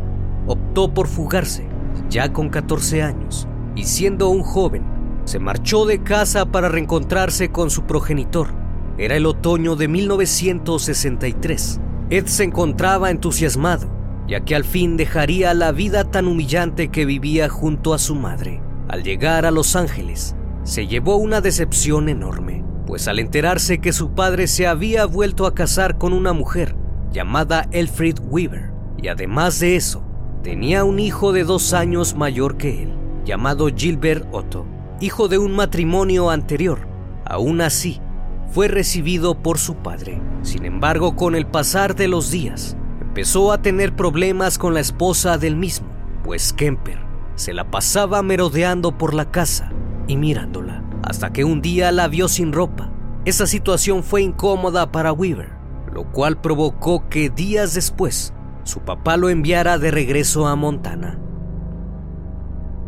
optó 0.46 0.94
por 0.94 1.08
fugarse, 1.08 1.68
ya 2.10 2.34
con 2.34 2.50
14 2.50 3.02
años, 3.04 3.48
y 3.76 3.84
siendo 3.84 4.30
un 4.30 4.44
joven, 4.44 4.84
se 5.24 5.40
marchó 5.40 5.86
de 5.86 6.04
casa 6.04 6.46
para 6.46 6.70
reencontrarse 6.70 7.52
con 7.52 7.70
su 7.70 7.84
progenitor. 7.84 8.50
Era 8.98 9.16
el 9.16 9.26
otoño 9.26 9.76
de 9.76 9.88
1963. 9.88 11.80
Ed 12.10 12.26
se 12.26 12.44
encontraba 12.44 13.12
entusiasmado, 13.12 13.88
ya 14.30 14.42
que 14.42 14.56
al 14.56 14.64
fin 14.64 14.96
dejaría 14.96 15.54
la 15.54 15.72
vida 15.72 16.04
tan 16.04 16.28
humillante 16.28 16.90
que 16.90 17.06
vivía 17.06 17.50
junto 17.50 17.94
a 17.94 17.98
su 17.98 18.16
madre. 18.16 18.62
Al 18.88 19.04
llegar 19.04 19.46
a 19.46 19.52
Los 19.52 19.76
Ángeles, 19.76 20.36
se 20.64 20.88
llevó 20.88 21.18
una 21.18 21.42
decepción 21.42 22.10
enorme, 22.10 22.64
pues 22.86 23.08
al 23.08 23.20
enterarse 23.20 23.80
que 23.80 23.92
su 23.92 24.12
padre 24.12 24.48
se 24.48 24.68
había 24.68 25.06
vuelto 25.06 25.46
a 25.46 25.54
casar 25.54 25.98
con 25.98 26.14
una 26.14 26.34
mujer 26.34 26.76
llamada 27.12 27.68
Elfrid 27.72 28.20
Weaver, 28.30 28.72
y 28.98 29.08
además 29.08 29.60
de 29.60 29.76
eso, 29.76 30.04
tenía 30.44 30.84
un 30.84 31.00
hijo 31.00 31.34
de 31.34 31.44
dos 31.44 31.74
años 31.74 32.16
mayor 32.16 32.58
que 32.58 32.84
él, 32.84 32.94
llamado 33.26 33.68
Gilbert 33.76 34.28
Otto 34.32 34.66
hijo 35.02 35.28
de 35.28 35.38
un 35.38 35.54
matrimonio 35.54 36.30
anterior. 36.30 36.80
Aún 37.26 37.62
así, 37.62 38.02
fue 38.52 38.68
recibido 38.68 39.42
por 39.42 39.58
su 39.58 39.76
padre. 39.76 40.22
Sin 40.42 40.66
embargo, 40.66 41.16
con 41.16 41.36
el 41.36 41.46
pasar 41.46 41.96
de 41.96 42.08
los 42.08 42.32
días, 42.32 42.76
empezó 43.10 43.52
a 43.52 43.60
tener 43.60 43.96
problemas 43.96 44.60
con 44.60 44.76
la 44.76 44.82
esposa 44.82 45.40
del 45.40 45.56
mismo, 45.56 45.88
pues 46.24 46.54
Kemper 46.54 47.00
se 47.34 47.54
la 47.54 47.72
pasaba 47.72 48.22
merodeando 48.22 49.00
por 49.00 49.16
la 49.16 49.32
casa 49.32 49.72
y 50.08 50.16
mirándola, 50.16 50.84
hasta 51.02 51.34
que 51.34 51.44
un 51.44 51.60
día 51.60 51.92
la 51.92 52.08
vio 52.08 52.28
sin 52.28 52.54
ropa. 52.54 52.92
Esa 53.26 53.48
situación 53.48 54.04
fue 54.04 54.22
incómoda 54.22 54.92
para 54.92 55.12
Weaver, 55.12 55.50
lo 55.92 56.12
cual 56.12 56.40
provocó 56.40 57.10
que 57.10 57.32
días 57.32 57.74
después 57.74 58.32
su 58.62 58.82
papá 58.82 59.18
lo 59.18 59.30
enviara 59.30 59.80
de 59.80 59.90
regreso 59.90 60.46
a 60.46 60.56
Montana. 60.56 61.20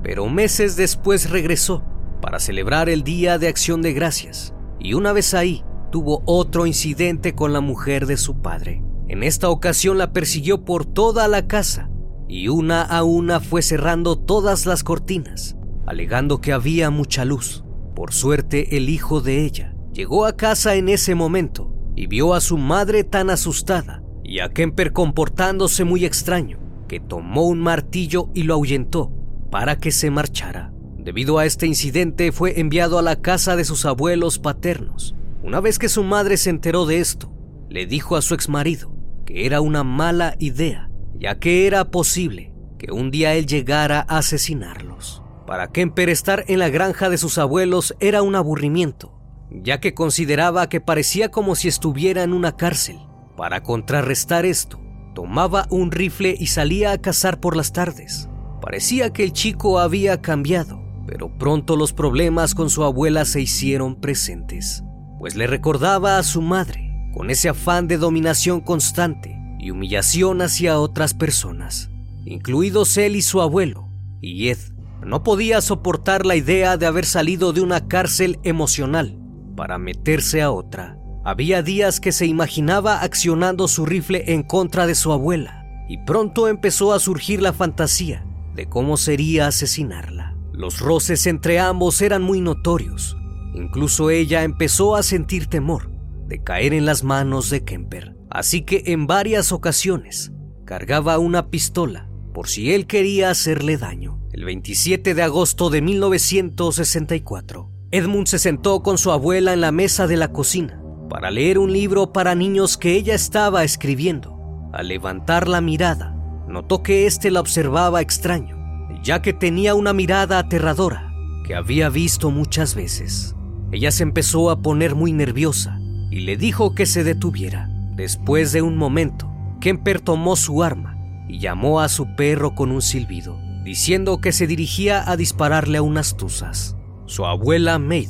Pero 0.03 0.29
meses 0.29 0.75
después 0.75 1.31
regresó 1.31 1.83
para 2.21 2.39
celebrar 2.39 2.89
el 2.89 3.03
Día 3.03 3.39
de 3.39 3.47
Acción 3.47 3.81
de 3.81 3.93
Gracias 3.93 4.53
y 4.79 4.93
una 4.93 5.13
vez 5.13 5.33
ahí 5.33 5.63
tuvo 5.91 6.21
otro 6.25 6.67
incidente 6.67 7.33
con 7.33 7.53
la 7.53 7.61
mujer 7.61 8.05
de 8.05 8.17
su 8.17 8.39
padre. 8.39 8.83
En 9.11 9.23
esta 9.23 9.49
ocasión 9.49 9.97
la 9.97 10.13
persiguió 10.13 10.63
por 10.63 10.85
toda 10.85 11.27
la 11.27 11.45
casa 11.45 11.89
y 12.29 12.47
una 12.47 12.81
a 12.81 13.03
una 13.03 13.41
fue 13.41 13.61
cerrando 13.61 14.17
todas 14.17 14.65
las 14.65 14.85
cortinas, 14.85 15.57
alegando 15.85 16.39
que 16.39 16.53
había 16.53 16.89
mucha 16.91 17.25
luz. 17.25 17.65
Por 17.93 18.13
suerte 18.13 18.77
el 18.77 18.87
hijo 18.87 19.19
de 19.19 19.43
ella 19.43 19.75
llegó 19.91 20.25
a 20.25 20.37
casa 20.37 20.75
en 20.75 20.87
ese 20.87 21.13
momento 21.13 21.75
y 21.93 22.07
vio 22.07 22.33
a 22.33 22.39
su 22.39 22.57
madre 22.57 23.03
tan 23.03 23.29
asustada 23.29 24.01
y 24.23 24.39
a 24.39 24.47
Kemper 24.47 24.93
comportándose 24.93 25.83
muy 25.83 26.05
extraño 26.05 26.59
que 26.87 27.01
tomó 27.01 27.43
un 27.43 27.59
martillo 27.59 28.29
y 28.33 28.43
lo 28.43 28.53
ahuyentó 28.53 29.11
para 29.51 29.77
que 29.77 29.91
se 29.91 30.09
marchara. 30.09 30.71
Debido 30.97 31.37
a 31.37 31.45
este 31.45 31.67
incidente 31.67 32.31
fue 32.31 32.61
enviado 32.61 32.97
a 32.97 33.01
la 33.01 33.17
casa 33.17 33.57
de 33.57 33.65
sus 33.65 33.85
abuelos 33.85 34.39
paternos. 34.39 35.15
Una 35.43 35.59
vez 35.59 35.79
que 35.79 35.89
su 35.89 36.01
madre 36.01 36.37
se 36.37 36.49
enteró 36.49 36.85
de 36.85 36.99
esto, 36.99 37.29
le 37.67 37.85
dijo 37.85 38.15
a 38.15 38.21
su 38.21 38.35
exmarido 38.35 39.00
que 39.25 39.45
era 39.45 39.61
una 39.61 39.83
mala 39.83 40.35
idea, 40.39 40.89
ya 41.15 41.39
que 41.39 41.67
era 41.67 41.91
posible 41.91 42.53
que 42.77 42.91
un 42.91 43.11
día 43.11 43.33
él 43.35 43.45
llegara 43.45 44.05
a 44.07 44.17
asesinarlos. 44.17 45.23
Para 45.45 45.71
Kemper 45.71 46.09
estar 46.09 46.45
en 46.47 46.59
la 46.59 46.69
granja 46.69 47.09
de 47.09 47.17
sus 47.17 47.37
abuelos 47.37 47.95
era 47.99 48.21
un 48.21 48.35
aburrimiento, 48.35 49.19
ya 49.51 49.79
que 49.79 49.93
consideraba 49.93 50.69
que 50.69 50.81
parecía 50.81 51.29
como 51.29 51.55
si 51.55 51.67
estuviera 51.67 52.23
en 52.23 52.33
una 52.33 52.55
cárcel. 52.55 52.99
Para 53.37 53.63
contrarrestar 53.63 54.45
esto, 54.45 54.79
tomaba 55.13 55.67
un 55.69 55.91
rifle 55.91 56.35
y 56.37 56.47
salía 56.47 56.91
a 56.91 56.97
cazar 56.99 57.39
por 57.39 57.55
las 57.55 57.73
tardes. 57.73 58.29
Parecía 58.61 59.11
que 59.11 59.23
el 59.23 59.33
chico 59.33 59.79
había 59.79 60.21
cambiado 60.21 60.81
pero 61.11 61.29
pronto 61.37 61.75
los 61.75 61.93
problemas 61.93 62.55
con 62.55 62.69
su 62.69 62.83
abuela 62.83 63.25
se 63.25 63.41
hicieron 63.41 63.99
presentes, 63.99 64.83
pues 65.19 65.35
le 65.35 65.47
recordaba 65.47 66.17
a 66.17 66.23
su 66.23 66.41
madre 66.41 66.90
con 67.13 67.29
ese 67.29 67.49
afán 67.49 67.87
de 67.87 67.97
dominación 67.97 68.61
constante 68.61 69.37
y 69.59 69.71
humillación 69.71 70.41
hacia 70.41 70.79
otras 70.79 71.13
personas, 71.13 71.89
incluidos 72.25 72.97
él 72.97 73.15
y 73.15 73.21
su 73.21 73.41
abuelo, 73.41 73.89
y 74.21 74.49
Ed 74.49 74.57
no 75.05 75.23
podía 75.23 75.61
soportar 75.61 76.25
la 76.25 76.35
idea 76.35 76.77
de 76.77 76.85
haber 76.85 77.05
salido 77.05 77.53
de 77.53 77.61
una 77.61 77.87
cárcel 77.87 78.39
emocional 78.43 79.19
para 79.55 79.77
meterse 79.77 80.41
a 80.41 80.51
otra. 80.51 80.97
Había 81.23 81.61
días 81.61 81.99
que 81.99 82.11
se 82.11 82.25
imaginaba 82.25 83.01
accionando 83.01 83.67
su 83.67 83.85
rifle 83.85 84.33
en 84.33 84.43
contra 84.43 84.87
de 84.87 84.95
su 84.95 85.11
abuela, 85.11 85.65
y 85.89 85.97
pronto 86.05 86.47
empezó 86.47 86.93
a 86.93 86.99
surgir 86.99 87.41
la 87.41 87.53
fantasía 87.53 88.25
de 88.55 88.67
cómo 88.67 88.97
sería 88.97 89.47
asesinarla. 89.47 90.35
Los 90.53 90.79
roces 90.79 91.27
entre 91.27 91.59
ambos 91.59 92.01
eran 92.01 92.21
muy 92.21 92.41
notorios. 92.41 93.17
Incluso 93.53 94.09
ella 94.09 94.43
empezó 94.43 94.95
a 94.95 95.03
sentir 95.03 95.47
temor 95.47 95.91
de 96.31 96.41
caer 96.41 96.73
en 96.73 96.85
las 96.85 97.03
manos 97.03 97.49
de 97.49 97.65
Kemper. 97.65 98.15
Así 98.29 98.61
que 98.61 98.83
en 98.85 99.05
varias 99.05 99.51
ocasiones 99.51 100.31
cargaba 100.63 101.19
una 101.19 101.49
pistola 101.49 102.09
por 102.33 102.47
si 102.47 102.73
él 102.73 102.87
quería 102.87 103.29
hacerle 103.29 103.75
daño. 103.75 104.21
El 104.31 104.45
27 104.45 105.13
de 105.13 105.23
agosto 105.23 105.69
de 105.69 105.81
1964, 105.81 107.69
Edmund 107.91 108.27
se 108.27 108.39
sentó 108.39 108.81
con 108.81 108.97
su 108.97 109.11
abuela 109.11 109.51
en 109.51 109.59
la 109.59 109.73
mesa 109.73 110.07
de 110.07 110.15
la 110.15 110.31
cocina 110.31 110.81
para 111.09 111.31
leer 111.31 111.59
un 111.59 111.73
libro 111.73 112.13
para 112.13 112.33
niños 112.33 112.77
que 112.77 112.95
ella 112.95 113.13
estaba 113.13 113.65
escribiendo. 113.65 114.69
Al 114.71 114.87
levantar 114.87 115.49
la 115.49 115.59
mirada, 115.59 116.15
notó 116.47 116.81
que 116.81 117.07
éste 117.07 117.29
la 117.29 117.41
observaba 117.41 117.99
extraño 117.99 118.61
ya 119.03 119.21
que 119.21 119.33
tenía 119.33 119.73
una 119.75 119.93
mirada 119.93 120.37
aterradora 120.39 121.11
que 121.43 121.55
había 121.55 121.89
visto 121.89 122.29
muchas 122.29 122.75
veces. 122.75 123.35
Ella 123.71 123.91
se 123.91 124.03
empezó 124.03 124.49
a 124.51 124.61
poner 124.61 124.95
muy 124.95 125.11
nerviosa 125.11 125.80
y 126.11 126.19
le 126.19 126.37
dijo 126.37 126.75
que 126.75 126.85
se 126.85 127.03
detuviera. 127.03 127.69
Después 127.95 128.51
de 128.51 128.61
un 128.61 128.77
momento, 128.77 129.31
Kemper 129.61 130.01
tomó 130.01 130.35
su 130.35 130.61
arma 130.61 130.97
y 131.27 131.39
llamó 131.39 131.79
a 131.79 131.89
su 131.89 132.15
perro 132.15 132.53
con 132.53 132.71
un 132.71 132.81
silbido, 132.81 133.39
diciendo 133.63 134.19
que 134.19 134.33
se 134.33 134.45
dirigía 134.45 135.09
a 135.09 135.15
dispararle 135.15 135.77
a 135.77 135.81
unas 135.81 136.17
tuzas. 136.17 136.75
Su 137.05 137.25
abuela 137.25 137.79
Maid 137.79 138.09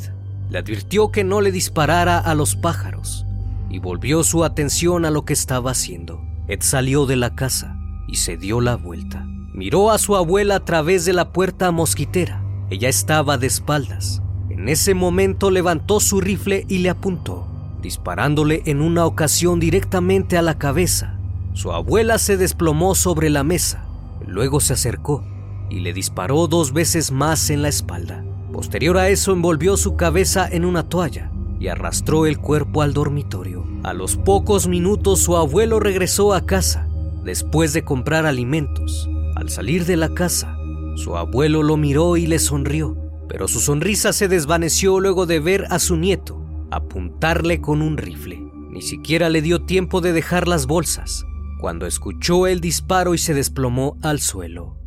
le 0.49 0.57
advirtió 0.57 1.11
que 1.11 1.23
no 1.23 1.41
le 1.41 1.51
disparara 1.51 2.17
a 2.17 2.35
los 2.35 2.55
pájaros 2.55 3.25
y 3.69 3.79
volvió 3.79 4.23
su 4.23 4.43
atención 4.43 5.05
a 5.05 5.11
lo 5.11 5.23
que 5.23 5.33
estaba 5.33 5.71
haciendo. 5.71 6.21
Ed 6.47 6.59
salió 6.61 7.05
de 7.05 7.15
la 7.15 7.35
casa 7.35 7.77
y 8.07 8.15
se 8.15 8.35
dio 8.35 8.59
la 8.59 8.75
vuelta. 8.75 9.25
Miró 9.53 9.91
a 9.91 9.97
su 9.97 10.15
abuela 10.15 10.55
a 10.55 10.65
través 10.65 11.05
de 11.05 11.13
la 11.13 11.31
puerta 11.31 11.71
mosquitera. 11.71 12.43
Ella 12.69 12.89
estaba 12.89 13.37
de 13.37 13.47
espaldas. 13.47 14.21
En 14.49 14.69
ese 14.69 14.93
momento 14.93 15.51
levantó 15.51 15.99
su 15.99 16.19
rifle 16.19 16.65
y 16.67 16.79
le 16.79 16.89
apuntó, 16.89 17.50
disparándole 17.81 18.61
en 18.65 18.81
una 18.81 19.05
ocasión 19.05 19.59
directamente 19.59 20.37
a 20.37 20.41
la 20.41 20.57
cabeza. 20.57 21.17
Su 21.53 21.71
abuela 21.71 22.17
se 22.17 22.37
desplomó 22.37 22.95
sobre 22.95 23.29
la 23.29 23.43
mesa, 23.43 23.85
luego 24.25 24.59
se 24.59 24.73
acercó 24.73 25.23
y 25.69 25.79
le 25.79 25.93
disparó 25.93 26.47
dos 26.47 26.73
veces 26.73 27.11
más 27.11 27.49
en 27.49 27.61
la 27.61 27.69
espalda. 27.69 28.23
Posterior 28.53 28.97
a 28.97 29.09
eso 29.09 29.31
envolvió 29.31 29.77
su 29.77 29.95
cabeza 29.95 30.47
en 30.49 30.65
una 30.65 30.83
toalla 30.83 31.31
y 31.59 31.67
arrastró 31.67 32.25
el 32.25 32.37
cuerpo 32.39 32.81
al 32.81 32.93
dormitorio. 32.93 33.65
A 33.83 33.93
los 33.93 34.17
pocos 34.17 34.67
minutos 34.67 35.19
su 35.19 35.37
abuelo 35.37 35.79
regresó 35.79 36.33
a 36.33 36.45
casa 36.45 36.87
después 37.23 37.73
de 37.73 37.83
comprar 37.83 38.25
alimentos. 38.25 39.09
Al 39.35 39.49
salir 39.49 39.85
de 39.85 39.95
la 39.95 40.13
casa, 40.13 40.57
su 40.95 41.15
abuelo 41.17 41.63
lo 41.63 41.77
miró 41.77 42.17
y 42.17 42.27
le 42.27 42.39
sonrió, 42.39 42.97
pero 43.29 43.47
su 43.47 43.59
sonrisa 43.59 44.11
se 44.11 44.27
desvaneció 44.27 44.99
luego 44.99 45.25
de 45.25 45.39
ver 45.39 45.65
a 45.69 45.79
su 45.79 45.95
nieto 45.95 46.40
apuntarle 46.71 47.61
con 47.61 47.81
un 47.81 47.97
rifle. 47.97 48.39
Ni 48.69 48.81
siquiera 48.81 49.29
le 49.29 49.41
dio 49.41 49.65
tiempo 49.65 50.01
de 50.01 50.13
dejar 50.13 50.47
las 50.47 50.65
bolsas 50.65 51.25
cuando 51.59 51.85
escuchó 51.85 52.47
el 52.47 52.59
disparo 52.59 53.13
y 53.13 53.19
se 53.19 53.33
desplomó 53.35 53.97
al 54.01 54.19
suelo. 54.19 54.77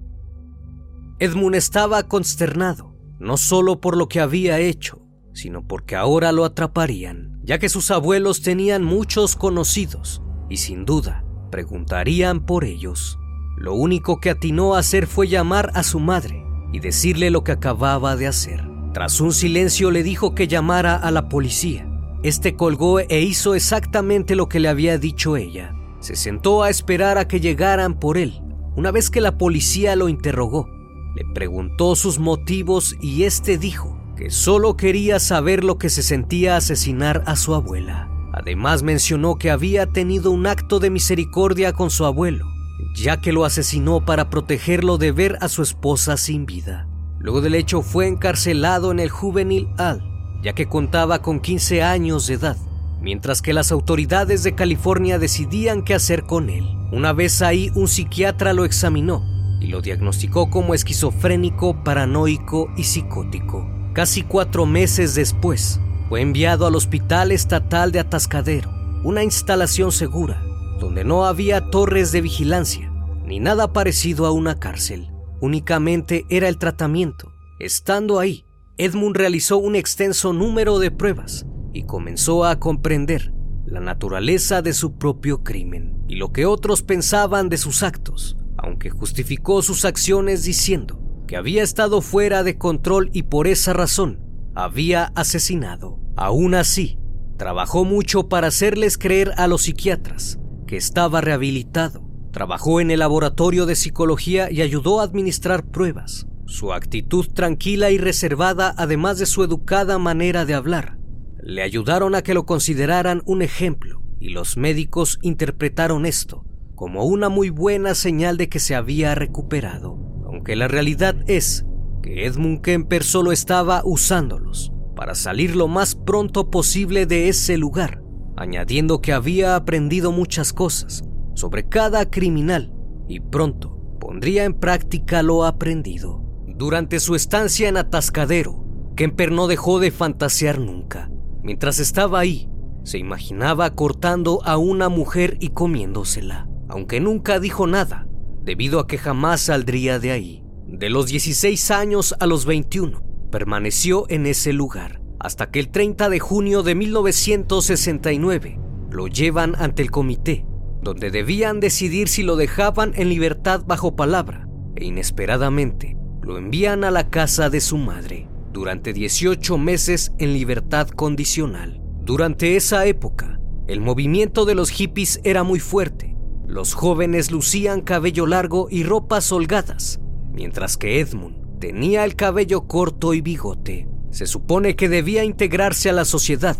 Edmund 1.21 1.55
estaba 1.55 2.03
consternado, 2.09 2.97
no 3.21 3.37
solo 3.37 3.81
por 3.81 3.97
lo 3.97 4.09
que 4.09 4.21
había 4.21 4.59
hecho, 4.59 5.07
sino 5.33 5.67
porque 5.67 5.95
ahora 5.95 6.33
lo 6.33 6.45
atraparían, 6.45 7.41
ya 7.45 7.59
que 7.59 7.69
sus 7.69 7.93
abuelos 7.93 8.43
tenían 8.43 8.83
muchos 8.83 9.37
conocidos 9.37 10.21
y 10.51 10.57
sin 10.57 10.85
duda 10.85 11.25
preguntarían 11.51 12.45
por 12.45 12.65
ellos. 12.65 13.19
Lo 13.57 13.75
único 13.75 14.19
que 14.21 14.31
atinó 14.31 14.75
a 14.75 14.81
hacer 14.81 15.07
fue 15.07 15.29
llamar 15.29 15.71
a 15.75 15.85
su 15.85 16.01
madre 16.01 16.45
y 16.73 16.81
decirle 16.81 17.31
lo 17.31 17.45
que 17.45 17.53
acababa 17.53 18.17
de 18.17 18.27
hacer. 18.27 18.74
Tras 18.95 19.21
un 19.21 19.33
silencio 19.33 19.91
le 19.91 20.05
dijo 20.05 20.37
que 20.37 20.47
llamara 20.47 20.95
a 20.95 21.11
la 21.11 21.29
policía. 21.29 21.85
Este 22.23 22.55
colgó 22.55 23.01
e 23.01 23.23
hizo 23.23 23.57
exactamente 23.57 24.37
lo 24.37 24.49
que 24.49 24.61
le 24.61 24.69
había 24.69 24.99
dicho 24.99 25.37
ella. 25.37 25.75
Se 25.99 26.15
sentó 26.15 26.63
a 26.63 26.71
esperar 26.71 27.19
a 27.19 27.27
que 27.27 27.41
llegaran 27.41 27.99
por 27.99 28.17
él. 28.19 28.41
Una 28.77 28.93
vez 28.93 29.11
que 29.11 29.21
la 29.21 29.37
policía 29.37 29.97
lo 29.97 30.09
interrogó, 30.09 30.69
le 31.17 31.25
preguntó 31.35 31.97
sus 31.97 32.21
motivos 32.21 32.95
y 33.01 33.25
este 33.25 33.59
dijo 33.59 33.99
que 34.17 34.31
solo 34.31 34.77
quería 34.77 35.19
saber 35.19 35.65
lo 35.65 35.77
que 35.77 35.91
se 35.91 36.05
sentía 36.05 36.57
asesinar 36.57 37.25
a 37.27 37.35
su 37.35 37.53
abuela. 37.53 38.09
Además 38.33 38.85
mencionó 38.85 39.39
que 39.39 39.51
había 39.51 39.87
tenido 39.87 40.31
un 40.31 40.47
acto 40.47 40.79
de 40.79 40.91
misericordia 40.91 41.73
con 41.73 41.91
su 41.91 42.05
abuelo, 42.05 42.47
ya 42.95 43.21
que 43.21 43.33
lo 43.33 43.45
asesinó 43.45 44.05
para 44.05 44.31
protegerlo 44.31 44.99
de 44.99 45.11
ver 45.11 45.37
a 45.41 45.49
su 45.49 45.63
esposa 45.63 46.17
sin 46.17 46.47
vida. 46.47 46.87
Luego 47.25 47.41
del 47.41 47.57
hecho 47.57 47.83
fue 47.83 48.07
encarcelado 48.07 48.93
en 48.93 49.01
el 49.01 49.11
Juvenil 49.11 49.69
Al, 49.79 50.05
ya 50.45 50.53
que 50.53 50.69
contaba 50.69 51.23
con 51.23 51.41
15 51.41 51.83
años 51.83 52.29
de 52.29 52.35
edad 52.35 52.57
mientras 53.05 53.43
que 53.43 53.53
las 53.53 53.71
autoridades 53.71 54.43
de 54.43 54.55
California 54.55 55.19
decidían 55.19 55.83
qué 55.83 55.95
hacer 55.95 56.25
con 56.25 56.49
él. 56.49 56.65
Una 56.91 57.13
vez 57.13 57.43
ahí, 57.43 57.71
un 57.75 57.87
psiquiatra 57.87 58.55
lo 58.55 58.65
examinó 58.65 59.23
y 59.61 59.67
lo 59.67 59.83
diagnosticó 59.83 60.49
como 60.49 60.75
esquizofrénico, 60.75 61.85
paranoico 61.85 62.73
y 62.79 62.85
psicótico. 62.85 63.69
Casi 63.93 64.23
cuatro 64.23 64.65
meses 64.65 65.15
después, 65.15 65.81
fue 66.09 66.23
enviado 66.23 66.67
al 66.67 66.75
Hospital 66.75 67.31
Estatal 67.31 67.93
de 67.93 68.01
Atascadero, 68.01 68.71
una 69.05 69.23
instalación 69.23 69.93
segura, 69.93 70.43
donde 70.81 71.05
no 71.05 71.27
había 71.27 71.71
torres 71.71 72.11
de 72.11 72.23
vigilancia 72.23 72.91
ni 73.27 73.39
nada 73.39 73.73
parecido 73.73 74.27
a 74.27 74.33
una 74.33 74.59
cárcel. 74.59 75.14
Únicamente 75.45 76.25
era 76.31 76.49
el 76.49 76.57
tratamiento. 76.57 77.31
Estando 77.59 78.19
ahí, 78.19 78.47
Edmund 78.79 79.15
realizó 79.15 79.59
un 79.59 79.77
extenso 79.77 80.33
número 80.33 80.79
de 80.79 80.91
pruebas 80.91 81.45
y 81.75 81.83
comenzó 81.83 82.47
a 82.47 82.59
comprender 82.59 83.35
la 83.67 83.81
naturaleza 83.81 84.63
de 84.63 84.73
su 84.73 84.97
propio 84.97 85.43
crimen 85.43 86.03
y 86.09 86.15
lo 86.15 86.33
que 86.33 86.47
otros 86.47 86.83
pensaban 86.83 87.51
de 87.51 87.59
sus 87.59 87.83
actos, 87.83 88.39
aunque 88.57 88.89
justificó 88.89 89.61
sus 89.61 89.85
acciones 89.85 90.45
diciendo 90.45 90.99
que 91.27 91.37
había 91.37 91.63
estado 91.63 92.01
fuera 92.01 92.43
de 92.43 92.57
control 92.57 93.11
y 93.13 93.25
por 93.25 93.47
esa 93.47 93.75
razón 93.75 94.21
había 94.55 95.13
asesinado. 95.15 95.99
Aún 96.17 96.55
así, 96.55 96.99
trabajó 97.37 97.85
mucho 97.85 98.31
para 98.31 98.47
hacerles 98.47 98.97
creer 98.97 99.33
a 99.37 99.47
los 99.47 99.65
psiquiatras 99.65 100.39
que 100.67 100.79
estaba 100.79 101.21
rehabilitado. 101.21 102.03
Trabajó 102.35 102.81
en 102.81 102.91
el 102.91 102.99
laboratorio 102.99 103.65
de 103.65 103.77
psicología 103.77 104.51
y 104.51 104.61
ayudó 104.61 105.01
a 105.01 105.05
administrar 105.05 105.65
pruebas. 105.71 106.27
Su 106.47 106.73
actitud 106.73 107.29
tranquila 107.29 107.93
y 107.93 107.99
reservada, 107.99 108.75
además 108.77 109.21
de 109.21 109.27
su 109.27 109.45
educada 109.45 109.99
manera 109.99 110.45
de 110.45 110.55
hablar, 110.55 110.99
le 111.41 111.63
ayudaron 111.63 112.17
a 112.17 112.23
que 112.23 112.35
lo 112.35 112.45
consideraran 112.45 113.23
un 113.25 113.43
ejemplo 113.43 114.03
y 114.19 114.31
los 114.31 114.57
médicos 114.57 115.21
interpretaron 115.23 116.07
esto 116.07 116.45
como 116.75 117.05
una 117.05 117.29
muy 117.29 117.51
buena 117.51 117.95
señal 117.95 118.37
de 118.37 118.49
que 118.49 118.59
se 118.59 118.75
había 118.75 119.15
recuperado, 119.15 119.97
aunque 120.27 120.57
la 120.57 120.67
realidad 120.67 121.15
es 121.29 121.65
que 122.03 122.27
Edmund 122.27 122.63
Kemper 122.63 123.05
solo 123.05 123.31
estaba 123.31 123.83
usándolos 123.85 124.73
para 124.97 125.15
salir 125.15 125.55
lo 125.55 125.69
más 125.69 125.95
pronto 125.95 126.51
posible 126.51 127.07
de 127.07 127.29
ese 127.29 127.59
lugar, 127.59 128.03
añadiendo 128.37 129.01
que 129.01 129.13
había 129.13 129.55
aprendido 129.55 130.11
muchas 130.11 130.53
cosas 130.53 131.05
sobre 131.35 131.69
cada 131.69 132.11
criminal 132.11 132.73
y 133.09 133.21
pronto 133.21 133.99
pondría 134.01 134.45
en 134.45 134.55
práctica 134.55 135.23
lo 135.23 135.45
aprendido. 135.45 136.23
Durante 136.47 137.01
su 137.01 137.15
estancia 137.15 137.69
en 137.69 137.77
Atascadero, 137.77 138.65
Kemper 138.97 139.33
no 139.33 139.47
dejó 139.47 139.81
de 139.81 139.91
fantasear 139.91 140.61
nunca 140.61 141.11
Mientras 141.45 141.79
estaba 141.79 142.21
ahí, 142.21 142.49
se 142.85 142.97
imaginaba 142.97 143.75
cortando 143.75 144.41
a 144.47 144.57
una 144.57 144.89
mujer 144.89 145.37
y 145.41 145.51
comiéndosela, 145.51 146.49
aunque 146.71 147.01
nunca 147.01 147.39
dijo 147.39 147.67
nada, 147.67 148.09
debido 148.43 148.81
a 148.81 148.87
que 148.87 148.97
jamás 148.97 149.43
saldría 149.43 149.99
de 149.99 150.11
ahí. 150.11 150.43
De 150.67 150.89
los 150.89 151.09
16 151.09 151.71
años 151.71 152.15
a 152.19 152.27
los 152.27 152.47
21, 152.47 153.03
permaneció 153.31 154.07
en 154.09 154.25
ese 154.25 154.55
lugar, 154.55 155.03
hasta 155.21 155.51
que 155.51 155.61
el 155.61 155.69
30 155.69 156.09
de 156.09 156.19
junio 156.19 156.63
de 156.63 156.75
1969 156.75 158.59
lo 158.91 159.07
llevan 159.07 159.55
ante 159.59 159.83
el 159.83 159.91
comité, 159.91 160.47
donde 160.85 161.11
debían 161.11 161.59
decidir 161.59 162.09
si 162.09 162.23
lo 162.23 162.37
dejaban 162.37 162.93
en 162.95 163.09
libertad 163.09 163.65
bajo 163.67 163.97
palabra, 163.97 164.47
e 164.77 164.85
inesperadamente 164.85 165.97
lo 166.23 166.39
envían 166.39 166.85
a 166.85 166.91
la 166.91 167.11
casa 167.11 167.51
de 167.51 167.61
su 167.61 167.77
madre 167.77 168.29
durante 168.53 168.93
18 168.93 169.59
meses 169.59 170.13
en 170.19 170.33
libertad 170.33 170.89
condicional. 170.89 171.83
Durante 172.03 172.57
esa 172.57 172.87
época, 172.87 173.41
el 173.67 173.81
movimiento 173.81 174.45
de 174.45 174.55
los 174.55 174.71
hippies 174.71 175.21
era 175.25 175.43
muy 175.43 175.59
fuerte. 175.59 176.17
Los 176.47 176.75
jóvenes 176.75 177.31
lucían 177.31 177.81
cabello 177.81 178.27
largo 178.27 178.69
y 178.71 178.85
ropas 178.85 179.33
holgadas, 179.33 180.01
mientras 180.33 180.77
que 180.77 181.01
Edmund 181.01 181.59
tenía 181.59 182.05
el 182.05 182.15
cabello 182.15 182.67
corto 182.67 183.13
y 183.13 183.23
bigote. 183.23 183.89
Se 184.11 184.27
supone 184.27 184.77
que 184.77 184.89
debía 184.89 185.25
integrarse 185.25 185.91
a 185.91 185.95
la 185.95 186.05
sociedad, 186.05 186.57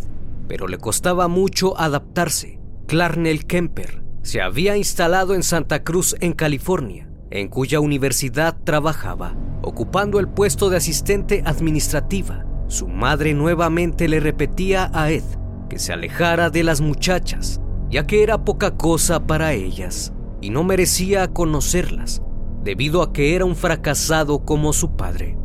pero 0.47 0.67
le 0.67 0.77
costaba 0.77 1.27
mucho 1.27 1.79
adaptarse. 1.79 2.59
Clarnell 2.87 3.45
Kemper 3.45 4.04
se 4.25 4.41
había 4.41 4.75
instalado 4.75 5.35
en 5.35 5.43
Santa 5.43 5.83
Cruz, 5.83 6.15
en 6.19 6.33
California, 6.33 7.07
en 7.29 7.47
cuya 7.47 7.79
universidad 7.79 8.57
trabajaba, 8.63 9.35
ocupando 9.61 10.19
el 10.19 10.27
puesto 10.27 10.71
de 10.71 10.77
asistente 10.77 11.43
administrativa. 11.45 12.43
Su 12.67 12.87
madre 12.87 13.35
nuevamente 13.35 14.07
le 14.07 14.19
repetía 14.19 14.89
a 14.95 15.11
Ed 15.11 15.23
que 15.69 15.77
se 15.77 15.93
alejara 15.93 16.49
de 16.49 16.63
las 16.63 16.81
muchachas, 16.81 17.61
ya 17.91 18.07
que 18.07 18.23
era 18.23 18.43
poca 18.43 18.75
cosa 18.77 19.27
para 19.27 19.53
ellas 19.53 20.11
y 20.41 20.49
no 20.49 20.63
merecía 20.63 21.27
conocerlas, 21.27 22.23
debido 22.63 23.03
a 23.03 23.13
que 23.13 23.35
era 23.35 23.45
un 23.45 23.55
fracasado 23.55 24.43
como 24.43 24.73
su 24.73 24.95
padre. 24.95 25.37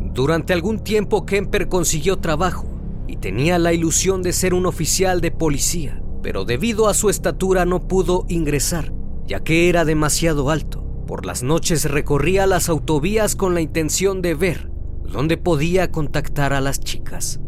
Durante 0.00 0.52
algún 0.52 0.80
tiempo 0.80 1.24
Kemper 1.24 1.68
consiguió 1.68 2.18
trabajo 2.18 2.66
y 3.06 3.18
tenía 3.18 3.60
la 3.60 3.72
ilusión 3.72 4.22
de 4.22 4.32
ser 4.32 4.54
un 4.54 4.66
oficial 4.66 5.20
de 5.20 5.30
policía, 5.30 6.02
pero 6.22 6.44
debido 6.44 6.88
a 6.88 6.94
su 6.94 7.08
estatura 7.10 7.64
no 7.64 7.86
pudo 7.86 8.24
ingresar, 8.28 8.92
ya 9.26 9.40
que 9.40 9.68
era 9.68 9.84
demasiado 9.84 10.50
alto. 10.50 10.82
Por 11.06 11.24
las 11.24 11.42
noches 11.42 11.84
recorría 11.84 12.46
las 12.46 12.68
autovías 12.68 13.36
con 13.36 13.54
la 13.54 13.60
intención 13.60 14.22
de 14.22 14.34
ver 14.34 14.70
dónde 15.04 15.36
podía 15.36 15.92
contactar 15.92 16.52
a 16.52 16.60
las 16.60 16.80
chicas, 16.80 17.40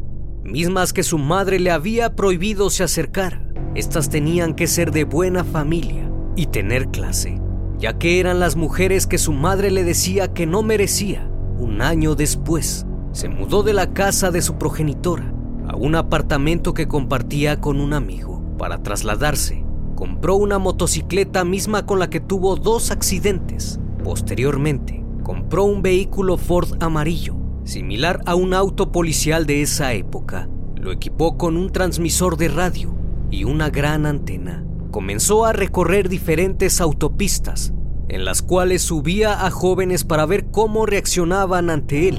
mismas 0.44 0.92
que 0.92 1.02
su 1.02 1.18
madre 1.18 1.58
le 1.58 1.70
había 1.70 2.14
prohibido 2.14 2.70
se 2.70 2.84
acercara. 2.84 3.44
Estas 3.74 4.10
tenían 4.10 4.54
que 4.54 4.66
ser 4.66 4.92
de 4.92 5.04
buena 5.04 5.44
familia 5.44 6.10
y 6.36 6.46
tener 6.46 6.88
clase, 6.88 7.40
ya 7.78 7.98
que 7.98 8.20
eran 8.20 8.38
las 8.38 8.54
mujeres 8.56 9.06
que 9.06 9.18
su 9.18 9.32
madre 9.32 9.70
le 9.70 9.84
decía 9.84 10.32
que 10.32 10.46
no 10.46 10.62
merecía. 10.62 11.28
Un 11.58 11.82
año 11.82 12.14
después, 12.14 12.86
se 13.12 13.28
mudó 13.28 13.64
de 13.64 13.72
la 13.72 13.92
casa 13.92 14.30
de 14.30 14.40
su 14.40 14.56
progenitora 14.56 15.34
a 15.66 15.76
un 15.76 15.96
apartamento 15.96 16.74
que 16.74 16.86
compartía 16.86 17.60
con 17.60 17.80
un 17.80 17.92
amigo 17.92 18.27
para 18.58 18.82
trasladarse 18.82 19.64
compró 19.98 20.36
una 20.36 20.60
motocicleta 20.60 21.44
misma 21.44 21.84
con 21.84 21.98
la 21.98 22.08
que 22.08 22.20
tuvo 22.20 22.54
dos 22.54 22.92
accidentes. 22.92 23.80
Posteriormente, 24.04 25.04
compró 25.24 25.64
un 25.64 25.82
vehículo 25.82 26.36
Ford 26.36 26.80
amarillo, 26.80 27.34
similar 27.64 28.20
a 28.24 28.36
un 28.36 28.54
auto 28.54 28.92
policial 28.92 29.44
de 29.44 29.60
esa 29.60 29.94
época. 29.94 30.48
Lo 30.76 30.92
equipó 30.92 31.36
con 31.36 31.56
un 31.56 31.70
transmisor 31.70 32.36
de 32.36 32.46
radio 32.46 32.94
y 33.32 33.42
una 33.42 33.70
gran 33.70 34.06
antena. 34.06 34.64
Comenzó 34.92 35.44
a 35.44 35.52
recorrer 35.52 36.08
diferentes 36.08 36.80
autopistas, 36.80 37.72
en 38.08 38.24
las 38.24 38.40
cuales 38.40 38.82
subía 38.82 39.44
a 39.44 39.50
jóvenes 39.50 40.04
para 40.04 40.26
ver 40.26 40.52
cómo 40.52 40.86
reaccionaban 40.86 41.70
ante 41.70 42.08
él 42.08 42.18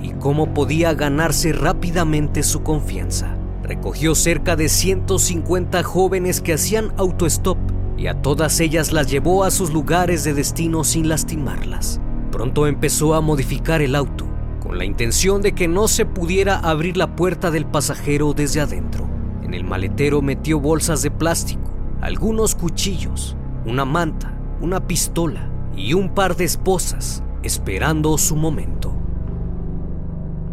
y 0.00 0.12
cómo 0.12 0.54
podía 0.54 0.94
ganarse 0.94 1.52
rápidamente 1.52 2.44
su 2.44 2.62
confianza. 2.62 3.36
Recogió 3.66 4.14
cerca 4.14 4.54
de 4.54 4.68
150 4.68 5.82
jóvenes 5.82 6.40
que 6.40 6.52
hacían 6.52 6.92
autostop 6.98 7.58
y 7.98 8.06
a 8.06 8.14
todas 8.22 8.60
ellas 8.60 8.92
las 8.92 9.10
llevó 9.10 9.42
a 9.42 9.50
sus 9.50 9.72
lugares 9.72 10.22
de 10.22 10.34
destino 10.34 10.84
sin 10.84 11.08
lastimarlas. 11.08 12.00
Pronto 12.30 12.68
empezó 12.68 13.14
a 13.14 13.20
modificar 13.20 13.82
el 13.82 13.96
auto 13.96 14.24
con 14.60 14.78
la 14.78 14.84
intención 14.84 15.42
de 15.42 15.52
que 15.52 15.66
no 15.66 15.88
se 15.88 16.06
pudiera 16.06 16.60
abrir 16.60 16.96
la 16.96 17.16
puerta 17.16 17.50
del 17.50 17.66
pasajero 17.66 18.34
desde 18.34 18.60
adentro. 18.60 19.08
En 19.42 19.52
el 19.52 19.64
maletero 19.64 20.22
metió 20.22 20.60
bolsas 20.60 21.02
de 21.02 21.10
plástico, 21.10 21.72
algunos 22.00 22.54
cuchillos, 22.54 23.36
una 23.64 23.84
manta, 23.84 24.38
una 24.60 24.86
pistola 24.86 25.50
y 25.76 25.92
un 25.92 26.14
par 26.14 26.36
de 26.36 26.44
esposas, 26.44 27.24
esperando 27.42 28.16
su 28.16 28.36
momento. 28.36 28.94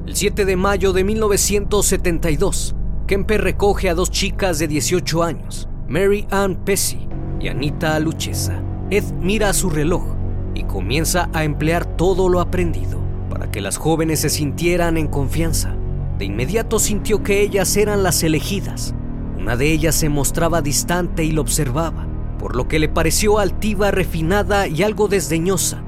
El 0.07 0.15
7 0.15 0.45
de 0.45 0.55
mayo 0.55 0.93
de 0.93 1.03
1972, 1.03 2.75
Kemper 3.07 3.41
recoge 3.41 3.89
a 3.89 3.95
dos 3.95 4.09
chicas 4.11 4.59
de 4.59 4.67
18 4.69 5.23
años, 5.23 5.67
Mary 5.89 6.25
Ann 6.31 6.55
Pesci 6.55 7.05
y 7.41 7.49
Anita 7.49 7.99
Luchesa. 7.99 8.61
Ed 8.89 9.03
mira 9.19 9.51
su 9.51 9.69
reloj 9.69 10.03
y 10.55 10.63
comienza 10.63 11.29
a 11.33 11.43
emplear 11.43 11.85
todo 11.85 12.29
lo 12.29 12.39
aprendido 12.39 13.01
para 13.29 13.51
que 13.51 13.59
las 13.59 13.75
jóvenes 13.75 14.21
se 14.21 14.29
sintieran 14.29 14.95
en 14.97 15.07
confianza. 15.07 15.75
De 16.17 16.23
inmediato 16.23 16.79
sintió 16.79 17.23
que 17.23 17.41
ellas 17.41 17.75
eran 17.75 18.03
las 18.03 18.23
elegidas. 18.23 18.95
Una 19.37 19.57
de 19.57 19.73
ellas 19.73 19.95
se 19.95 20.07
mostraba 20.07 20.61
distante 20.61 21.25
y 21.25 21.33
lo 21.33 21.41
observaba, 21.41 22.07
por 22.39 22.55
lo 22.55 22.69
que 22.69 22.79
le 22.79 22.87
pareció 22.87 23.37
altiva, 23.37 23.91
refinada 23.91 24.67
y 24.67 24.81
algo 24.81 25.09
desdeñosa, 25.09 25.83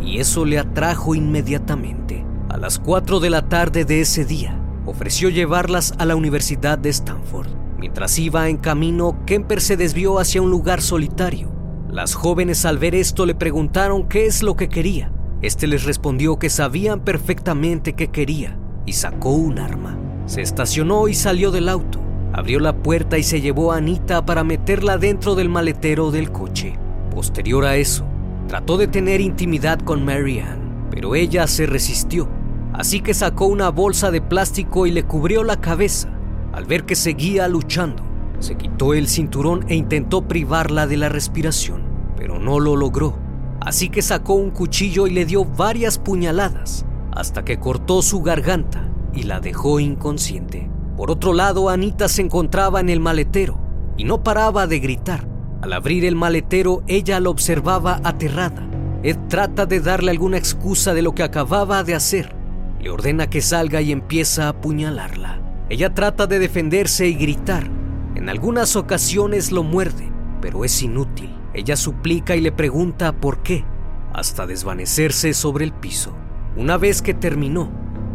y 0.00 0.18
eso 0.18 0.46
le 0.46 0.58
atrajo 0.58 1.14
inmediatamente. 1.14 2.24
A 2.48 2.56
las 2.56 2.78
4 2.78 3.20
de 3.20 3.28
la 3.28 3.48
tarde 3.50 3.84
de 3.84 4.00
ese 4.00 4.24
día, 4.24 4.63
ofreció 4.86 5.28
llevarlas 5.28 5.94
a 5.98 6.04
la 6.04 6.16
Universidad 6.16 6.78
de 6.78 6.90
Stanford. 6.90 7.48
Mientras 7.78 8.18
iba 8.18 8.48
en 8.48 8.56
camino, 8.56 9.18
Kemper 9.26 9.60
se 9.60 9.76
desvió 9.76 10.18
hacia 10.18 10.42
un 10.42 10.50
lugar 10.50 10.80
solitario. 10.80 11.52
Las 11.90 12.14
jóvenes 12.14 12.64
al 12.64 12.78
ver 12.78 12.94
esto 12.94 13.26
le 13.26 13.34
preguntaron 13.34 14.08
qué 14.08 14.26
es 14.26 14.42
lo 14.42 14.56
que 14.56 14.68
quería. 14.68 15.12
Este 15.42 15.66
les 15.66 15.84
respondió 15.84 16.38
que 16.38 16.50
sabían 16.50 17.00
perfectamente 17.00 17.92
qué 17.92 18.08
quería 18.08 18.58
y 18.86 18.94
sacó 18.94 19.30
un 19.30 19.58
arma. 19.58 19.98
Se 20.26 20.40
estacionó 20.40 21.08
y 21.08 21.14
salió 21.14 21.50
del 21.50 21.68
auto. 21.68 22.00
Abrió 22.32 22.58
la 22.58 22.74
puerta 22.74 23.18
y 23.18 23.22
se 23.22 23.40
llevó 23.40 23.72
a 23.72 23.76
Anita 23.76 24.24
para 24.24 24.42
meterla 24.42 24.98
dentro 24.98 25.34
del 25.34 25.48
maletero 25.48 26.10
del 26.10 26.32
coche. 26.32 26.78
Posterior 27.10 27.64
a 27.64 27.76
eso, 27.76 28.04
trató 28.48 28.76
de 28.76 28.88
tener 28.88 29.20
intimidad 29.20 29.78
con 29.78 30.04
Marianne, 30.04 30.88
pero 30.90 31.14
ella 31.14 31.46
se 31.46 31.66
resistió. 31.66 32.28
Así 32.74 33.00
que 33.00 33.14
sacó 33.14 33.46
una 33.46 33.70
bolsa 33.70 34.10
de 34.10 34.20
plástico 34.20 34.86
y 34.86 34.90
le 34.90 35.04
cubrió 35.04 35.44
la 35.44 35.60
cabeza. 35.60 36.08
Al 36.52 36.64
ver 36.66 36.84
que 36.84 36.96
seguía 36.96 37.46
luchando, 37.46 38.02
se 38.40 38.56
quitó 38.56 38.94
el 38.94 39.06
cinturón 39.06 39.64
e 39.68 39.76
intentó 39.76 40.26
privarla 40.26 40.88
de 40.88 40.96
la 40.96 41.08
respiración, 41.08 41.84
pero 42.16 42.40
no 42.40 42.58
lo 42.58 42.74
logró. 42.74 43.16
Así 43.60 43.90
que 43.90 44.02
sacó 44.02 44.34
un 44.34 44.50
cuchillo 44.50 45.06
y 45.06 45.10
le 45.10 45.24
dio 45.24 45.44
varias 45.44 45.98
puñaladas 45.98 46.84
hasta 47.12 47.44
que 47.44 47.60
cortó 47.60 48.02
su 48.02 48.22
garganta 48.22 48.90
y 49.12 49.22
la 49.22 49.38
dejó 49.38 49.78
inconsciente. 49.78 50.68
Por 50.96 51.12
otro 51.12 51.32
lado, 51.32 51.70
Anita 51.70 52.08
se 52.08 52.22
encontraba 52.22 52.80
en 52.80 52.88
el 52.88 52.98
maletero 52.98 53.56
y 53.96 54.02
no 54.02 54.24
paraba 54.24 54.66
de 54.66 54.80
gritar. 54.80 55.28
Al 55.62 55.72
abrir 55.72 56.04
el 56.04 56.16
maletero, 56.16 56.82
ella 56.88 57.20
lo 57.20 57.30
observaba 57.30 58.00
aterrada. 58.02 58.68
Ed 59.04 59.16
trata 59.28 59.64
de 59.64 59.78
darle 59.78 60.10
alguna 60.10 60.38
excusa 60.38 60.92
de 60.92 61.02
lo 61.02 61.14
que 61.14 61.22
acababa 61.22 61.84
de 61.84 61.94
hacer. 61.94 62.43
Le 62.84 62.90
ordena 62.90 63.30
que 63.30 63.40
salga 63.40 63.80
y 63.80 63.92
empieza 63.92 64.44
a 64.44 64.48
apuñalarla. 64.50 65.40
Ella 65.70 65.94
trata 65.94 66.26
de 66.26 66.38
defenderse 66.38 67.08
y 67.08 67.14
gritar. 67.14 67.70
En 68.14 68.28
algunas 68.28 68.76
ocasiones 68.76 69.52
lo 69.52 69.62
muerde, 69.62 70.12
pero 70.42 70.66
es 70.66 70.82
inútil. 70.82 71.34
Ella 71.54 71.76
suplica 71.76 72.36
y 72.36 72.42
le 72.42 72.52
pregunta 72.52 73.12
por 73.12 73.42
qué, 73.42 73.64
hasta 74.12 74.46
desvanecerse 74.46 75.32
sobre 75.32 75.64
el 75.64 75.72
piso. 75.72 76.14
Una 76.58 76.76
vez 76.76 77.00
que 77.00 77.14
terminó, 77.14 77.70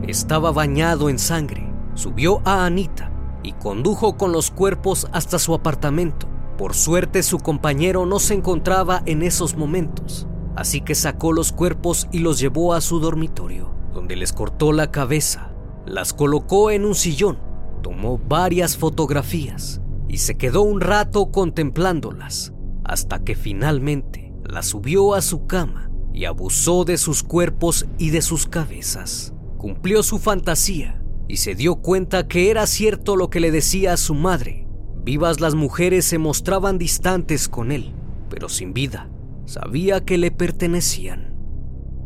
estaba 0.07 0.51
bañado 0.51 1.09
en 1.09 1.17
sangre. 1.17 1.67
Subió 1.95 2.43
a 2.45 2.63
Anita 2.63 3.11
y 3.41 3.53
condujo 3.53 4.17
con 4.17 4.31
los 4.31 4.51
cuerpos 4.51 5.07
hasta 5.13 5.39
su 5.39 5.55
apartamento. 5.55 6.27
Por 6.59 6.75
suerte 6.75 7.23
su 7.23 7.39
compañero 7.39 8.05
no 8.05 8.19
se 8.19 8.35
encontraba 8.35 9.01
en 9.07 9.23
esos 9.23 9.57
momentos, 9.57 10.27
así 10.55 10.81
que 10.81 10.93
sacó 10.93 11.33
los 11.33 11.53
cuerpos 11.53 12.07
y 12.11 12.19
los 12.19 12.39
llevó 12.39 12.75
a 12.75 12.81
su 12.81 12.99
dormitorio, 12.99 13.78
donde 13.99 14.15
les 14.15 14.31
cortó 14.31 14.71
la 14.71 14.91
cabeza, 14.91 15.51
las 15.85 16.13
colocó 16.13 16.71
en 16.71 16.85
un 16.85 16.95
sillón, 16.95 17.37
tomó 17.83 18.17
varias 18.17 18.77
fotografías 18.77 19.81
y 20.07 20.19
se 20.19 20.37
quedó 20.37 20.61
un 20.61 20.79
rato 20.79 21.31
contemplándolas 21.31 22.53
hasta 22.85 23.25
que 23.25 23.35
finalmente 23.35 24.31
la 24.45 24.63
subió 24.63 25.15
a 25.15 25.21
su 25.21 25.47
cama 25.47 25.91
y 26.13 26.23
abusó 26.23 26.85
de 26.85 26.97
sus 26.97 27.23
cuerpos 27.23 27.87
y 27.97 28.11
de 28.11 28.21
sus 28.21 28.47
cabezas. 28.47 29.33
Cumplió 29.57 30.01
su 30.01 30.17
fantasía 30.17 31.03
y 31.27 31.35
se 31.35 31.53
dio 31.53 31.75
cuenta 31.75 32.25
que 32.29 32.49
era 32.51 32.67
cierto 32.67 33.17
lo 33.17 33.29
que 33.29 33.41
le 33.41 33.51
decía 33.51 33.91
a 33.91 33.97
su 33.97 34.15
madre. 34.15 34.65
Vivas 35.03 35.41
las 35.41 35.55
mujeres 35.55 36.05
se 36.05 36.19
mostraban 36.19 36.77
distantes 36.77 37.49
con 37.49 37.73
él, 37.73 37.93
pero 38.29 38.47
sin 38.47 38.71
vida. 38.71 39.09
Sabía 39.43 40.05
que 40.05 40.17
le 40.17 40.31
pertenecían. 40.31 41.35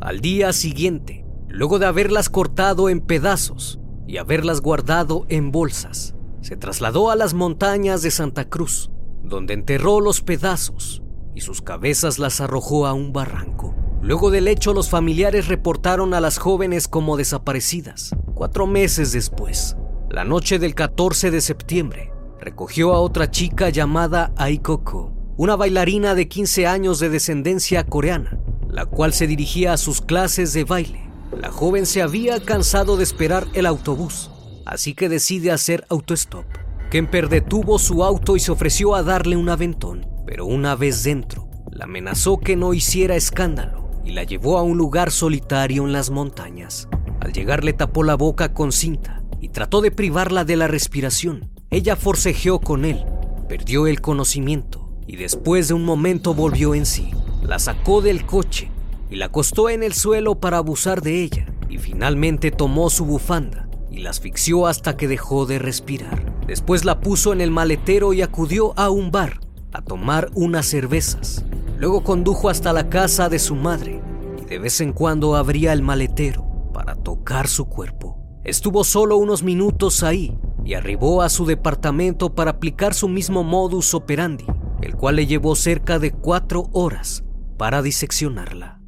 Al 0.01 0.21
día 0.21 0.53
siguiente, 0.53 1.22
luego 1.53 1.79
de 1.79 1.85
haberlas 1.85 2.29
cortado 2.29 2.89
en 2.89 2.99
pedazos 2.99 3.79
y 4.05 4.17
haberlas 4.17 4.59
guardado 4.59 5.25
en 5.29 5.51
bolsas, 5.51 6.15
se 6.41 6.57
trasladó 6.57 7.09
a 7.09 7.15
las 7.15 7.33
montañas 7.33 8.01
de 8.01 8.11
Santa 8.11 8.49
Cruz 8.49 8.89
donde 9.23 9.53
enterró 9.53 10.01
los 10.01 10.21
pedazos 10.21 11.01
y 11.33 11.41
sus 11.41 11.61
cabezas 11.61 12.19
las 12.19 12.41
arrojó 12.41 12.85
a 12.85 12.93
un 12.93 13.13
barranco. 13.13 13.73
Luego 14.01 14.29
del 14.29 14.47
hecho, 14.47 14.73
los 14.73 14.89
familiares 14.89 15.47
reportaron 15.47 16.13
a 16.13 16.19
las 16.19 16.37
jóvenes 16.37 16.87
como 16.87 17.15
desaparecidas. 17.15 18.13
Cuatro 18.35 18.67
meses 18.67 19.13
después, 19.13 19.77
la 20.09 20.25
noche 20.25 20.59
del 20.59 20.75
14 20.75 21.31
de 21.31 21.41
septiembre, 21.41 22.11
recogió 22.39 22.93
a 22.93 22.99
otra 22.99 23.31
chica 23.31 23.69
llamada 23.69 24.33
Aikoko, 24.35 25.13
una 25.37 25.55
bailarina 25.55 26.15
de 26.15 26.27
15 26.27 26.67
años 26.67 26.99
de 26.99 27.09
descendencia 27.09 27.85
coreana, 27.85 28.37
la 28.67 28.85
cual 28.85 29.13
se 29.13 29.25
dirigía 29.25 29.73
a 29.73 29.77
sus 29.77 30.01
clases 30.01 30.51
de 30.51 30.65
baile. 30.65 31.12
La 31.39 31.51
joven 31.51 31.85
se 31.85 32.01
había 32.01 32.39
cansado 32.39 32.97
de 32.97 33.03
esperar 33.03 33.47
el 33.53 33.65
autobús, 33.65 34.29
así 34.65 34.93
que 34.93 35.09
decide 35.09 35.51
hacer 35.51 35.85
autostop. 35.89 36.45
Kemper 36.91 37.27
detuvo 37.27 37.79
su 37.79 38.03
auto 38.03 38.35
y 38.35 38.39
se 38.39 38.51
ofreció 38.51 38.95
a 38.95 39.03
darle 39.03 39.35
un 39.35 39.49
aventón, 39.49 40.07
pero 40.27 40.45
una 40.45 40.75
vez 40.75 41.03
dentro, 41.03 41.49
la 41.71 41.85
amenazó 41.85 42.39
que 42.39 42.55
no 42.55 42.73
hiciera 42.73 43.15
escándalo 43.15 43.89
y 44.05 44.11
la 44.11 44.23
llevó 44.23 44.57
a 44.57 44.63
un 44.63 44.77
lugar 44.77 45.11
solitario 45.11 45.85
en 45.85 45.91
las 45.91 46.11
montañas. 46.11 46.87
Al 47.19 47.33
llegar 47.33 47.63
le 47.63 47.73
tapó 47.73 48.03
la 48.03 48.15
boca 48.15 48.53
con 48.53 48.71
cinta 48.71 49.23
y 49.41 49.49
trató 49.49 49.81
de 49.81 49.91
privarla 49.91 50.45
de 50.45 50.55
la 50.55 50.67
respiración. 50.67 51.49
Ella 51.71 51.95
forcejeó 51.95 52.59
con 52.59 52.85
él, 52.85 53.03
perdió 53.49 53.87
el 53.87 54.01
conocimiento 54.01 54.89
y 55.07 55.15
después 55.15 55.67
de 55.67 55.73
un 55.73 55.83
momento 55.83 56.33
volvió 56.33 56.75
en 56.75 56.85
sí. 56.85 57.11
La 57.41 57.59
sacó 57.59 58.01
del 58.01 58.25
coche 58.25 58.69
y 59.13 59.15
la 59.15 59.25
acostó 59.25 59.69
en 59.69 59.83
el 59.83 59.93
suelo 59.93 60.39
para 60.39 60.57
abusar 60.57 61.03
de 61.03 61.21
ella 61.21 61.45
y 61.69 61.77
finalmente 61.77 62.49
tomó 62.49 62.89
su 62.89 63.05
bufanda 63.05 63.69
y 63.91 63.99
la 63.99 64.09
asfixió 64.09 64.65
hasta 64.65 64.97
que 64.97 65.07
dejó 65.07 65.45
de 65.45 65.59
respirar. 65.59 66.33
Después 66.47 66.83
la 66.83 66.99
puso 66.99 67.31
en 67.31 67.39
el 67.39 67.51
maletero 67.51 68.13
y 68.13 68.23
acudió 68.23 68.73
a 68.75 68.89
un 68.89 69.11
bar 69.11 69.39
a 69.71 69.83
tomar 69.83 70.31
unas 70.33 70.65
cervezas. 70.65 71.45
Luego 71.77 72.03
condujo 72.03 72.49
hasta 72.49 72.73
la 72.73 72.89
casa 72.89 73.29
de 73.29 73.37
su 73.37 73.53
madre 73.53 74.01
y 74.41 74.45
de 74.45 74.57
vez 74.57 74.81
en 74.81 74.93
cuando 74.93 75.35
abría 75.35 75.73
el 75.73 75.83
maletero 75.83 76.71
para 76.73 76.95
tocar 76.95 77.47
su 77.47 77.65
cuerpo. 77.65 78.17
Estuvo 78.43 78.83
solo 78.83 79.17
unos 79.17 79.43
minutos 79.43 80.01
ahí 80.01 80.35
y 80.65 80.73
arribó 80.73 81.21
a 81.21 81.29
su 81.29 81.45
departamento 81.45 82.33
para 82.33 82.49
aplicar 82.49 82.95
su 82.95 83.07
mismo 83.07 83.43
modus 83.43 83.93
operandi, 83.93 84.47
el 84.81 84.95
cual 84.95 85.17
le 85.17 85.27
llevó 85.27 85.55
cerca 85.55 85.99
de 85.99 86.11
cuatro 86.13 86.71
horas 86.71 87.23
para 87.59 87.83
diseccionarla. 87.83 88.82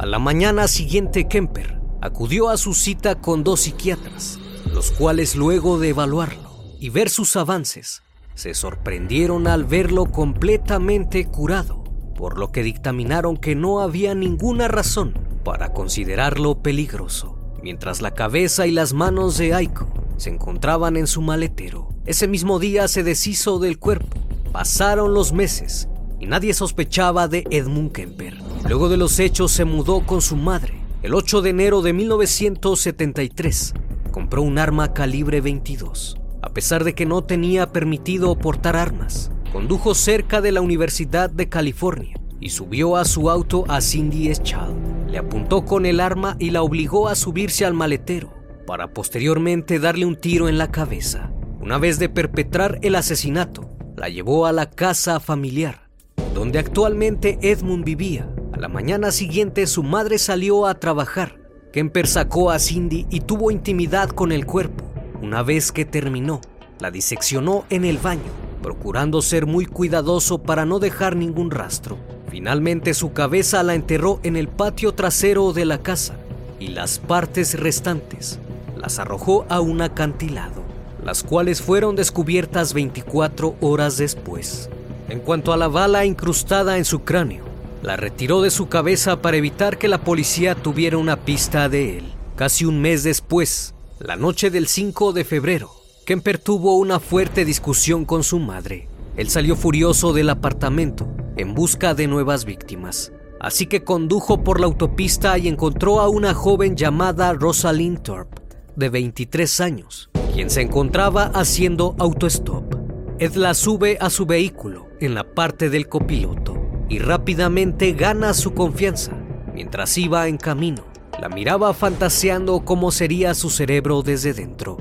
A 0.00 0.06
la 0.06 0.18
mañana 0.18 0.66
siguiente, 0.66 1.28
Kemper 1.28 1.78
acudió 2.00 2.48
a 2.48 2.56
su 2.56 2.72
cita 2.72 3.16
con 3.16 3.44
dos 3.44 3.60
psiquiatras, 3.60 4.38
los 4.72 4.92
cuales 4.92 5.36
luego 5.36 5.78
de 5.78 5.90
evaluarlo 5.90 6.54
y 6.80 6.88
ver 6.88 7.10
sus 7.10 7.36
avances, 7.36 8.02
se 8.34 8.54
sorprendieron 8.54 9.46
al 9.46 9.66
verlo 9.66 10.06
completamente 10.06 11.26
curado, 11.26 11.84
por 12.16 12.38
lo 12.38 12.50
que 12.50 12.62
dictaminaron 12.62 13.36
que 13.36 13.54
no 13.54 13.80
había 13.82 14.14
ninguna 14.14 14.68
razón 14.68 15.12
para 15.44 15.74
considerarlo 15.74 16.62
peligroso. 16.62 17.36
Mientras 17.62 18.00
la 18.00 18.12
cabeza 18.12 18.66
y 18.66 18.70
las 18.70 18.94
manos 18.94 19.36
de 19.36 19.52
Aiko 19.52 19.86
se 20.16 20.30
encontraban 20.30 20.96
en 20.96 21.08
su 21.08 21.20
maletero, 21.20 21.90
ese 22.06 22.26
mismo 22.26 22.58
día 22.58 22.88
se 22.88 23.02
deshizo 23.02 23.58
del 23.58 23.78
cuerpo. 23.78 24.16
Pasaron 24.50 25.12
los 25.12 25.34
meses 25.34 25.90
y 26.18 26.24
nadie 26.24 26.54
sospechaba 26.54 27.28
de 27.28 27.44
Edmund 27.50 27.92
Kemper. 27.92 28.49
Luego 28.68 28.88
de 28.88 28.96
los 28.96 29.18
hechos 29.18 29.52
se 29.52 29.64
mudó 29.64 30.06
con 30.06 30.20
su 30.20 30.36
madre 30.36 30.80
el 31.02 31.14
8 31.14 31.40
de 31.40 31.50
enero 31.50 31.80
de 31.80 31.94
1973, 31.94 33.72
compró 34.10 34.42
un 34.42 34.58
arma 34.58 34.92
calibre 34.92 35.40
22. 35.40 36.18
A 36.42 36.50
pesar 36.50 36.84
de 36.84 36.94
que 36.94 37.06
no 37.06 37.24
tenía 37.24 37.72
permitido 37.72 38.36
portar 38.36 38.76
armas, 38.76 39.30
condujo 39.50 39.94
cerca 39.94 40.42
de 40.42 40.52
la 40.52 40.60
Universidad 40.60 41.30
de 41.30 41.48
California 41.48 42.20
y 42.38 42.50
subió 42.50 42.96
a 42.96 43.06
su 43.06 43.30
auto 43.30 43.64
a 43.68 43.80
Cindy 43.80 44.28
Eschal. 44.28 44.74
Le 45.08 45.16
apuntó 45.16 45.64
con 45.64 45.86
el 45.86 46.00
arma 46.00 46.36
y 46.38 46.50
la 46.50 46.62
obligó 46.62 47.08
a 47.08 47.14
subirse 47.14 47.64
al 47.64 47.72
maletero 47.72 48.30
para 48.66 48.92
posteriormente 48.92 49.78
darle 49.78 50.04
un 50.04 50.16
tiro 50.16 50.50
en 50.50 50.58
la 50.58 50.70
cabeza. 50.70 51.32
Una 51.60 51.78
vez 51.78 51.98
de 51.98 52.10
perpetrar 52.10 52.78
el 52.82 52.94
asesinato, 52.94 53.70
la 53.96 54.10
llevó 54.10 54.44
a 54.44 54.52
la 54.52 54.68
casa 54.68 55.18
familiar, 55.18 55.88
donde 56.34 56.58
actualmente 56.58 57.38
Edmund 57.40 57.84
vivía. 57.84 58.28
La 58.60 58.68
mañana 58.68 59.10
siguiente 59.10 59.66
su 59.66 59.82
madre 59.82 60.18
salió 60.18 60.66
a 60.66 60.74
trabajar. 60.74 61.40
Kemper 61.72 62.06
sacó 62.06 62.50
a 62.50 62.58
Cindy 62.58 63.06
y 63.08 63.20
tuvo 63.20 63.50
intimidad 63.50 64.10
con 64.10 64.32
el 64.32 64.44
cuerpo. 64.44 64.84
Una 65.22 65.42
vez 65.42 65.72
que 65.72 65.86
terminó, 65.86 66.42
la 66.78 66.90
diseccionó 66.90 67.64
en 67.70 67.86
el 67.86 67.96
baño, 67.96 68.30
procurando 68.62 69.22
ser 69.22 69.46
muy 69.46 69.64
cuidadoso 69.64 70.42
para 70.42 70.66
no 70.66 70.78
dejar 70.78 71.16
ningún 71.16 71.50
rastro. 71.50 71.96
Finalmente 72.28 72.92
su 72.92 73.14
cabeza 73.14 73.62
la 73.62 73.74
enterró 73.74 74.20
en 74.24 74.36
el 74.36 74.48
patio 74.48 74.92
trasero 74.92 75.54
de 75.54 75.64
la 75.64 75.78
casa 75.78 76.16
y 76.58 76.68
las 76.68 76.98
partes 76.98 77.58
restantes 77.58 78.40
las 78.76 78.98
arrojó 78.98 79.46
a 79.48 79.60
un 79.60 79.80
acantilado 79.80 80.60
las 81.02 81.22
cuales 81.22 81.62
fueron 81.62 81.96
descubiertas 81.96 82.74
24 82.74 83.56
horas 83.62 83.96
después. 83.96 84.68
En 85.08 85.20
cuanto 85.20 85.54
a 85.54 85.56
la 85.56 85.68
bala 85.68 86.04
incrustada 86.04 86.76
en 86.76 86.84
su 86.84 87.04
cráneo, 87.04 87.49
la 87.82 87.96
retiró 87.96 88.42
de 88.42 88.50
su 88.50 88.68
cabeza 88.68 89.22
para 89.22 89.36
evitar 89.36 89.78
que 89.78 89.88
la 89.88 90.04
policía 90.04 90.54
tuviera 90.54 90.98
una 90.98 91.16
pista 91.16 91.68
de 91.68 91.98
él. 91.98 92.12
Casi 92.36 92.64
un 92.64 92.80
mes 92.80 93.02
después, 93.02 93.74
la 93.98 94.16
noche 94.16 94.50
del 94.50 94.66
5 94.66 95.12
de 95.12 95.24
febrero, 95.24 95.70
Kemper 96.06 96.38
tuvo 96.38 96.76
una 96.76 97.00
fuerte 97.00 97.44
discusión 97.44 98.04
con 98.04 98.22
su 98.22 98.38
madre. 98.38 98.88
Él 99.16 99.28
salió 99.28 99.56
furioso 99.56 100.12
del 100.12 100.30
apartamento 100.30 101.08
en 101.36 101.54
busca 101.54 101.94
de 101.94 102.06
nuevas 102.06 102.44
víctimas. 102.44 103.12
Así 103.40 103.66
que 103.66 103.84
condujo 103.84 104.44
por 104.44 104.60
la 104.60 104.66
autopista 104.66 105.38
y 105.38 105.48
encontró 105.48 106.00
a 106.00 106.08
una 106.08 106.34
joven 106.34 106.76
llamada 106.76 107.32
Rosalind 107.32 108.02
Thorpe, 108.02 108.42
de 108.76 108.90
23 108.90 109.60
años, 109.60 110.10
quien 110.34 110.50
se 110.50 110.60
encontraba 110.60 111.30
haciendo 111.34 111.96
autostop. 111.98 112.74
Ed 113.18 113.34
la 113.34 113.54
sube 113.54 113.96
a 114.00 114.10
su 114.10 114.26
vehículo 114.26 114.88
en 115.00 115.14
la 115.14 115.24
parte 115.24 115.70
del 115.70 115.88
copiloto 115.88 116.69
y 116.90 116.98
rápidamente 116.98 117.92
gana 117.92 118.34
su 118.34 118.52
confianza. 118.52 119.12
Mientras 119.54 119.96
iba 119.96 120.28
en 120.28 120.36
camino, 120.36 120.84
la 121.18 121.30
miraba 121.30 121.72
fantaseando 121.72 122.60
cómo 122.60 122.90
sería 122.90 123.32
su 123.32 123.48
cerebro 123.48 124.02
desde 124.02 124.34
dentro, 124.34 124.76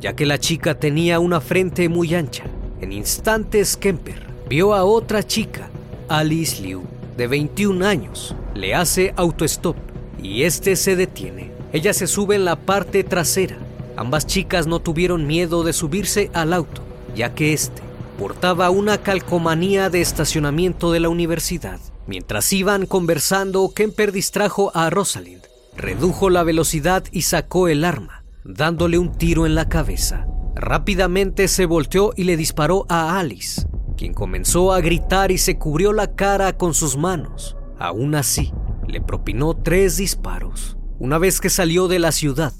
ya 0.00 0.14
que 0.14 0.26
la 0.26 0.38
chica 0.38 0.78
tenía 0.78 1.18
una 1.18 1.40
frente 1.40 1.88
muy 1.88 2.14
ancha. 2.14 2.44
En 2.80 2.92
instantes, 2.92 3.76
Kemper 3.76 4.22
vio 4.48 4.74
a 4.74 4.84
otra 4.84 5.24
chica, 5.24 5.70
Alice 6.08 6.62
Liu, 6.62 6.84
de 7.16 7.26
21 7.26 7.84
años. 7.84 8.36
Le 8.54 8.76
hace 8.76 9.12
autostop 9.16 9.76
y 10.22 10.44
este 10.44 10.76
se 10.76 10.94
detiene. 10.94 11.50
Ella 11.72 11.92
se 11.92 12.06
sube 12.06 12.36
en 12.36 12.44
la 12.44 12.54
parte 12.54 13.02
trasera 13.02 13.58
Ambas 13.96 14.26
chicas 14.26 14.66
no 14.66 14.80
tuvieron 14.80 15.26
miedo 15.26 15.62
de 15.62 15.72
subirse 15.72 16.30
al 16.34 16.52
auto, 16.52 16.82
ya 17.14 17.34
que 17.34 17.52
este 17.52 17.80
portaba 18.18 18.70
una 18.70 18.98
calcomanía 18.98 19.90
de 19.90 20.00
estacionamiento 20.00 20.92
de 20.92 21.00
la 21.00 21.08
universidad. 21.08 21.80
Mientras 22.06 22.52
iban 22.52 22.86
conversando, 22.86 23.70
Kemper 23.74 24.12
distrajo 24.12 24.70
a 24.74 24.90
Rosalind, 24.90 25.42
redujo 25.76 26.30
la 26.30 26.42
velocidad 26.42 27.04
y 27.10 27.22
sacó 27.22 27.68
el 27.68 27.84
arma, 27.84 28.24
dándole 28.44 28.98
un 28.98 29.12
tiro 29.12 29.46
en 29.46 29.54
la 29.54 29.68
cabeza. 29.68 30.26
Rápidamente 30.54 31.48
se 31.48 31.66
volteó 31.66 32.12
y 32.16 32.24
le 32.24 32.36
disparó 32.36 32.86
a 32.88 33.18
Alice, 33.18 33.66
quien 33.96 34.14
comenzó 34.14 34.72
a 34.72 34.80
gritar 34.80 35.32
y 35.32 35.38
se 35.38 35.58
cubrió 35.58 35.92
la 35.92 36.14
cara 36.14 36.56
con 36.56 36.74
sus 36.74 36.96
manos. 36.96 37.56
Aún 37.78 38.14
así, 38.14 38.52
le 38.86 39.00
propinó 39.00 39.54
tres 39.54 39.96
disparos. 39.96 40.76
Una 40.98 41.18
vez 41.18 41.40
que 41.40 41.50
salió 41.50 41.88
de 41.88 41.98
la 41.98 42.12
ciudad, 42.12 42.52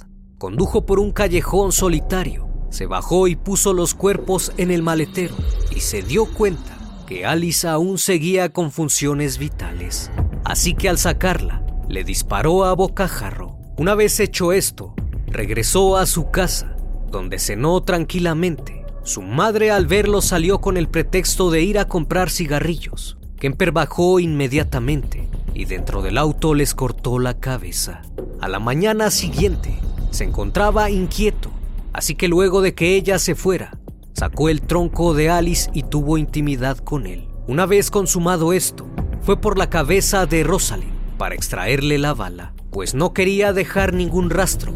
Condujo 0.45 0.85
por 0.85 0.99
un 0.99 1.13
callejón 1.13 1.73
solitario, 1.73 2.49
se 2.75 2.87
bajó 2.87 3.29
y 3.29 3.37
puso 3.37 3.73
los 3.73 3.95
cuerpos 3.95 4.51
en 4.57 4.73
el 4.73 4.83
maletero 4.83 5.37
y 5.71 5.79
se 5.79 6.03
dio 6.03 6.27
cuenta 6.27 6.77
que 7.07 7.25
Alice 7.25 7.69
aún 7.69 7.99
seguía 7.99 8.53
con 8.53 8.73
funciones 8.73 9.39
vitales. 9.39 10.11
Así 10.45 10.75
que 10.75 10.89
al 10.89 10.99
sacarla, 10.99 11.65
le 11.89 12.03
disparó 12.03 12.65
a 12.65 12.75
bocajarro. 12.75 13.57
Una 13.77 13.95
vez 13.95 14.19
hecho 14.19 14.53
esto, 14.53 14.93
regresó 15.29 15.97
a 15.97 16.07
su 16.07 16.33
casa, 16.33 16.77
donde 17.13 17.39
cenó 17.39 17.81
tranquilamente. 17.81 18.85
Su 19.05 19.23
madre 19.23 19.71
al 19.71 19.87
verlo 19.87 20.21
salió 20.21 20.61
con 20.61 20.77
el 20.77 20.89
pretexto 20.89 21.53
de 21.53 21.63
ir 21.63 21.79
a 21.79 21.87
comprar 21.87 22.29
cigarrillos. 22.29 23.19
Kemper 23.39 23.71
bajó 23.71 24.19
inmediatamente 24.19 25.29
y 25.55 25.67
dentro 25.67 26.03
del 26.03 26.19
auto 26.19 26.55
les 26.55 26.75
cortó 26.75 27.21
la 27.21 27.35
cabeza. 27.35 28.03
A 28.41 28.49
la 28.49 28.59
mañana 28.59 29.13
siguiente, 29.13 29.79
se 30.11 30.25
encontraba 30.25 30.91
inquieto, 30.91 31.51
así 31.95 32.17
que 32.17 32.29
luego 32.29 32.61
de 32.61 32.75
que 32.75 32.97
ella 32.97 33.19
se 33.19 33.35
fuera, 33.35 33.79
sacó 34.13 34.49
el 34.49 34.61
tronco 34.63 35.15
de 35.15 35.31
Alice 35.31 35.71
y 35.73 35.85
tuvo 35.85 36.19
intimidad 36.19 36.77
con 36.77 37.07
él. 37.07 37.29
Una 37.47 37.67
vez 37.67 37.91
consumado 37.91 38.53
esto, 38.53 38.87
fue 39.23 39.41
por 39.41 39.57
la 39.57 39.71
cabeza 39.71 40.27
de 40.27 40.43
Rosalind 40.43 40.93
para 41.17 41.35
extraerle 41.35 41.99
la 41.99 42.13
bala, 42.13 42.53
pues 42.71 42.95
no 42.95 43.15
quería 43.15 43.53
dejar 43.53 43.95
ningún 43.95 44.29
rastro. 44.29 44.75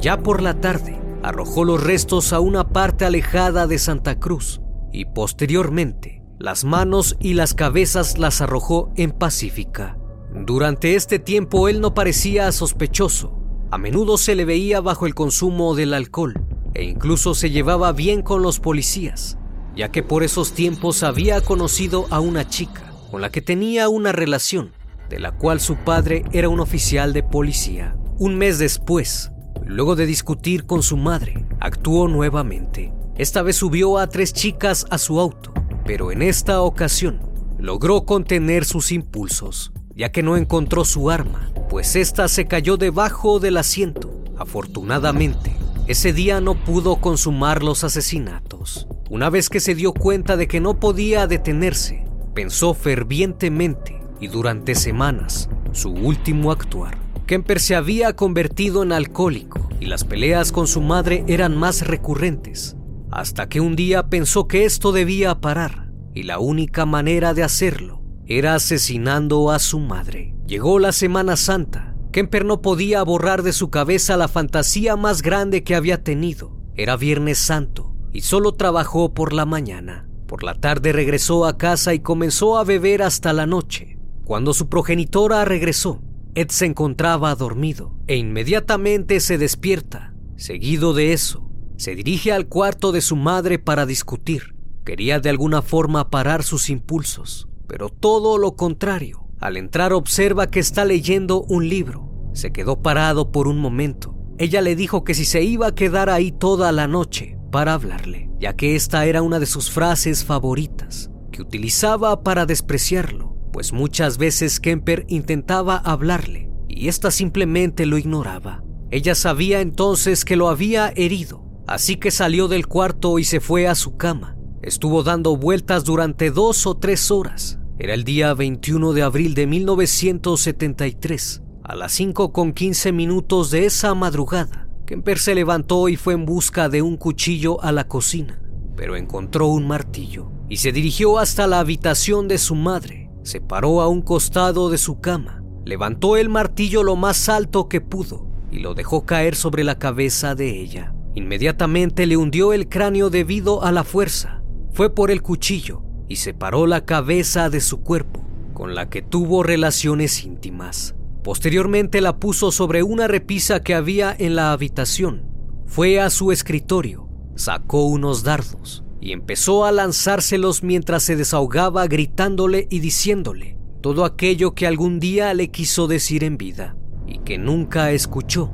Ya 0.00 0.18
por 0.18 0.40
la 0.40 0.60
tarde, 0.60 0.98
arrojó 1.22 1.64
los 1.64 1.82
restos 1.82 2.32
a 2.32 2.40
una 2.40 2.68
parte 2.68 3.04
alejada 3.04 3.66
de 3.66 3.78
Santa 3.78 4.18
Cruz 4.18 4.60
y 4.92 5.06
posteriormente 5.06 6.22
las 6.38 6.64
manos 6.64 7.16
y 7.20 7.34
las 7.34 7.52
cabezas 7.52 8.16
las 8.16 8.40
arrojó 8.40 8.92
en 8.96 9.10
Pacífica. 9.10 9.98
Durante 10.32 10.94
este 10.94 11.18
tiempo 11.18 11.68
él 11.68 11.80
no 11.80 11.94
parecía 11.94 12.50
sospechoso, 12.52 13.36
a 13.72 13.78
menudo 13.78 14.16
se 14.16 14.36
le 14.36 14.44
veía 14.44 14.80
bajo 14.80 15.06
el 15.06 15.14
consumo 15.14 15.74
del 15.74 15.94
alcohol 15.94 16.34
e 16.74 16.84
incluso 16.84 17.34
se 17.34 17.50
llevaba 17.50 17.92
bien 17.92 18.22
con 18.22 18.42
los 18.42 18.60
policías, 18.60 19.38
ya 19.74 19.90
que 19.90 20.02
por 20.02 20.22
esos 20.22 20.52
tiempos 20.52 21.02
había 21.02 21.40
conocido 21.40 22.06
a 22.10 22.20
una 22.20 22.48
chica 22.48 22.92
con 23.10 23.20
la 23.20 23.30
que 23.30 23.42
tenía 23.42 23.88
una 23.88 24.12
relación, 24.12 24.72
de 25.08 25.18
la 25.18 25.32
cual 25.32 25.60
su 25.60 25.76
padre 25.76 26.24
era 26.32 26.48
un 26.48 26.60
oficial 26.60 27.12
de 27.12 27.22
policía. 27.22 27.96
Un 28.18 28.36
mes 28.36 28.58
después, 28.58 29.32
luego 29.64 29.96
de 29.96 30.06
discutir 30.06 30.64
con 30.66 30.82
su 30.82 30.96
madre, 30.96 31.46
actuó 31.58 32.06
nuevamente. 32.06 32.92
Esta 33.16 33.42
vez 33.42 33.56
subió 33.56 33.98
a 33.98 34.06
tres 34.06 34.32
chicas 34.32 34.86
a 34.90 34.98
su 34.98 35.18
auto, 35.18 35.52
pero 35.84 36.12
en 36.12 36.22
esta 36.22 36.62
ocasión 36.62 37.20
logró 37.58 38.04
contener 38.04 38.64
sus 38.64 38.92
impulsos, 38.92 39.72
ya 39.96 40.12
que 40.12 40.22
no 40.22 40.36
encontró 40.36 40.84
su 40.84 41.10
arma 41.10 41.50
pues 41.70 41.94
ésta 41.94 42.26
se 42.26 42.46
cayó 42.46 42.76
debajo 42.76 43.38
del 43.38 43.56
asiento. 43.56 44.12
Afortunadamente, 44.36 45.54
ese 45.90 46.12
día 46.12 46.40
no 46.40 46.54
pudo 46.54 47.00
consumar 47.00 47.64
los 47.64 47.82
asesinatos. 47.82 48.86
Una 49.08 49.28
vez 49.28 49.48
que 49.48 49.58
se 49.58 49.74
dio 49.74 49.92
cuenta 49.92 50.36
de 50.36 50.46
que 50.46 50.60
no 50.60 50.78
podía 50.78 51.26
detenerse, 51.26 52.04
pensó 52.32 52.74
fervientemente 52.74 54.00
y 54.20 54.28
durante 54.28 54.76
semanas 54.76 55.50
su 55.72 55.90
último 55.90 56.52
actuar. 56.52 56.96
Kemper 57.26 57.58
se 57.58 57.74
había 57.74 58.14
convertido 58.14 58.84
en 58.84 58.92
alcohólico 58.92 59.68
y 59.80 59.86
las 59.86 60.04
peleas 60.04 60.52
con 60.52 60.68
su 60.68 60.80
madre 60.80 61.24
eran 61.26 61.56
más 61.56 61.84
recurrentes, 61.84 62.76
hasta 63.10 63.48
que 63.48 63.60
un 63.60 63.74
día 63.74 64.06
pensó 64.06 64.46
que 64.46 64.66
esto 64.66 64.92
debía 64.92 65.40
parar 65.40 65.90
y 66.14 66.22
la 66.22 66.38
única 66.38 66.86
manera 66.86 67.34
de 67.34 67.42
hacerlo 67.42 68.00
era 68.26 68.54
asesinando 68.54 69.50
a 69.50 69.58
su 69.58 69.80
madre. 69.80 70.36
Llegó 70.46 70.78
la 70.78 70.92
Semana 70.92 71.34
Santa. 71.36 71.89
Kemper 72.12 72.44
no 72.44 72.60
podía 72.60 73.02
borrar 73.04 73.42
de 73.42 73.52
su 73.52 73.70
cabeza 73.70 74.16
la 74.16 74.26
fantasía 74.26 74.96
más 74.96 75.22
grande 75.22 75.62
que 75.62 75.74
había 75.74 76.02
tenido. 76.02 76.56
Era 76.74 76.96
Viernes 76.96 77.38
Santo 77.38 77.94
y 78.12 78.22
solo 78.22 78.52
trabajó 78.52 79.14
por 79.14 79.32
la 79.32 79.46
mañana. 79.46 80.08
Por 80.26 80.42
la 80.42 80.54
tarde 80.54 80.92
regresó 80.92 81.46
a 81.46 81.56
casa 81.56 81.94
y 81.94 82.00
comenzó 82.00 82.58
a 82.58 82.64
beber 82.64 83.02
hasta 83.02 83.32
la 83.32 83.46
noche. 83.46 83.98
Cuando 84.24 84.54
su 84.54 84.68
progenitora 84.68 85.44
regresó, 85.44 86.02
Ed 86.34 86.48
se 86.50 86.66
encontraba 86.66 87.34
dormido 87.34 87.96
e 88.06 88.16
inmediatamente 88.16 89.20
se 89.20 89.38
despierta. 89.38 90.14
Seguido 90.36 90.94
de 90.94 91.12
eso, 91.12 91.50
se 91.76 91.94
dirige 91.94 92.32
al 92.32 92.46
cuarto 92.46 92.92
de 92.92 93.00
su 93.00 93.16
madre 93.16 93.58
para 93.58 93.86
discutir. 93.86 94.54
Quería 94.84 95.20
de 95.20 95.30
alguna 95.30 95.62
forma 95.62 96.10
parar 96.10 96.42
sus 96.42 96.70
impulsos, 96.70 97.48
pero 97.66 97.88
todo 97.88 98.38
lo 98.38 98.56
contrario. 98.56 99.19
Al 99.40 99.56
entrar 99.56 99.94
observa 99.94 100.50
que 100.50 100.60
está 100.60 100.84
leyendo 100.84 101.42
un 101.44 101.66
libro. 101.66 102.10
Se 102.34 102.52
quedó 102.52 102.82
parado 102.82 103.32
por 103.32 103.48
un 103.48 103.58
momento. 103.58 104.14
Ella 104.36 104.60
le 104.60 104.76
dijo 104.76 105.02
que 105.02 105.14
si 105.14 105.24
se 105.24 105.42
iba 105.42 105.68
a 105.68 105.74
quedar 105.74 106.10
ahí 106.10 106.30
toda 106.30 106.70
la 106.72 106.86
noche 106.86 107.38
para 107.50 107.72
hablarle, 107.72 108.30
ya 108.38 108.54
que 108.54 108.76
esta 108.76 109.06
era 109.06 109.22
una 109.22 109.38
de 109.38 109.46
sus 109.46 109.70
frases 109.70 110.24
favoritas, 110.24 111.10
que 111.32 111.40
utilizaba 111.40 112.22
para 112.22 112.44
despreciarlo, 112.44 113.34
pues 113.50 113.72
muchas 113.72 114.18
veces 114.18 114.60
Kemper 114.60 115.06
intentaba 115.08 115.76
hablarle 115.76 116.50
y 116.68 116.88
ésta 116.88 117.10
simplemente 117.10 117.86
lo 117.86 117.96
ignoraba. 117.96 118.62
Ella 118.90 119.14
sabía 119.14 119.60
entonces 119.60 120.24
que 120.24 120.36
lo 120.36 120.48
había 120.48 120.92
herido, 120.96 121.44
así 121.66 121.96
que 121.96 122.10
salió 122.10 122.46
del 122.46 122.66
cuarto 122.66 123.18
y 123.18 123.24
se 123.24 123.40
fue 123.40 123.68
a 123.68 123.74
su 123.74 123.96
cama. 123.96 124.36
Estuvo 124.62 125.02
dando 125.02 125.36
vueltas 125.36 125.84
durante 125.84 126.30
dos 126.30 126.66
o 126.66 126.76
tres 126.76 127.10
horas. 127.10 127.59
Era 127.82 127.94
el 127.94 128.04
día 128.04 128.34
21 128.34 128.92
de 128.92 129.00
abril 129.00 129.32
de 129.32 129.46
1973. 129.46 131.42
A 131.64 131.74
las 131.74 131.92
5 131.92 132.30
con 132.30 132.52
15 132.52 132.92
minutos 132.92 133.50
de 133.50 133.64
esa 133.64 133.94
madrugada, 133.94 134.68
Kemper 134.84 135.18
se 135.18 135.34
levantó 135.34 135.88
y 135.88 135.96
fue 135.96 136.12
en 136.12 136.26
busca 136.26 136.68
de 136.68 136.82
un 136.82 136.98
cuchillo 136.98 137.58
a 137.64 137.72
la 137.72 137.88
cocina, 137.88 138.38
pero 138.76 138.96
encontró 138.96 139.46
un 139.46 139.66
martillo 139.66 140.30
y 140.50 140.58
se 140.58 140.72
dirigió 140.72 141.18
hasta 141.18 141.46
la 141.46 141.58
habitación 141.58 142.28
de 142.28 142.36
su 142.36 142.54
madre. 142.54 143.10
Se 143.22 143.40
paró 143.40 143.80
a 143.80 143.88
un 143.88 144.02
costado 144.02 144.68
de 144.68 144.76
su 144.76 145.00
cama, 145.00 145.42
levantó 145.64 146.18
el 146.18 146.28
martillo 146.28 146.82
lo 146.82 146.96
más 146.96 147.30
alto 147.30 147.66
que 147.70 147.80
pudo 147.80 148.26
y 148.52 148.58
lo 148.58 148.74
dejó 148.74 149.06
caer 149.06 149.34
sobre 149.34 149.64
la 149.64 149.78
cabeza 149.78 150.34
de 150.34 150.60
ella. 150.60 150.94
Inmediatamente 151.14 152.04
le 152.04 152.18
hundió 152.18 152.52
el 152.52 152.68
cráneo 152.68 153.08
debido 153.08 153.64
a 153.64 153.72
la 153.72 153.84
fuerza. 153.84 154.42
Fue 154.70 154.94
por 154.94 155.10
el 155.10 155.22
cuchillo 155.22 155.89
y 156.10 156.16
separó 156.16 156.66
la 156.66 156.84
cabeza 156.84 157.50
de 157.50 157.60
su 157.60 157.82
cuerpo, 157.82 158.26
con 158.52 158.74
la 158.74 158.90
que 158.90 159.00
tuvo 159.00 159.44
relaciones 159.44 160.24
íntimas. 160.24 160.96
Posteriormente 161.22 162.00
la 162.00 162.16
puso 162.16 162.50
sobre 162.50 162.82
una 162.82 163.06
repisa 163.06 163.60
que 163.60 163.76
había 163.76 164.14
en 164.18 164.34
la 164.34 164.50
habitación. 164.50 165.22
Fue 165.66 166.00
a 166.00 166.10
su 166.10 166.32
escritorio, 166.32 167.08
sacó 167.36 167.84
unos 167.84 168.24
dardos 168.24 168.82
y 169.00 169.12
empezó 169.12 169.64
a 169.64 169.70
lanzárselos 169.70 170.64
mientras 170.64 171.04
se 171.04 171.14
desahogaba 171.14 171.86
gritándole 171.86 172.66
y 172.70 172.80
diciéndole 172.80 173.56
todo 173.80 174.04
aquello 174.04 174.52
que 174.54 174.66
algún 174.66 174.98
día 174.98 175.32
le 175.32 175.52
quiso 175.52 175.86
decir 175.86 176.24
en 176.24 176.36
vida 176.36 176.76
y 177.06 177.18
que 177.20 177.38
nunca 177.38 177.92
escuchó. 177.92 178.50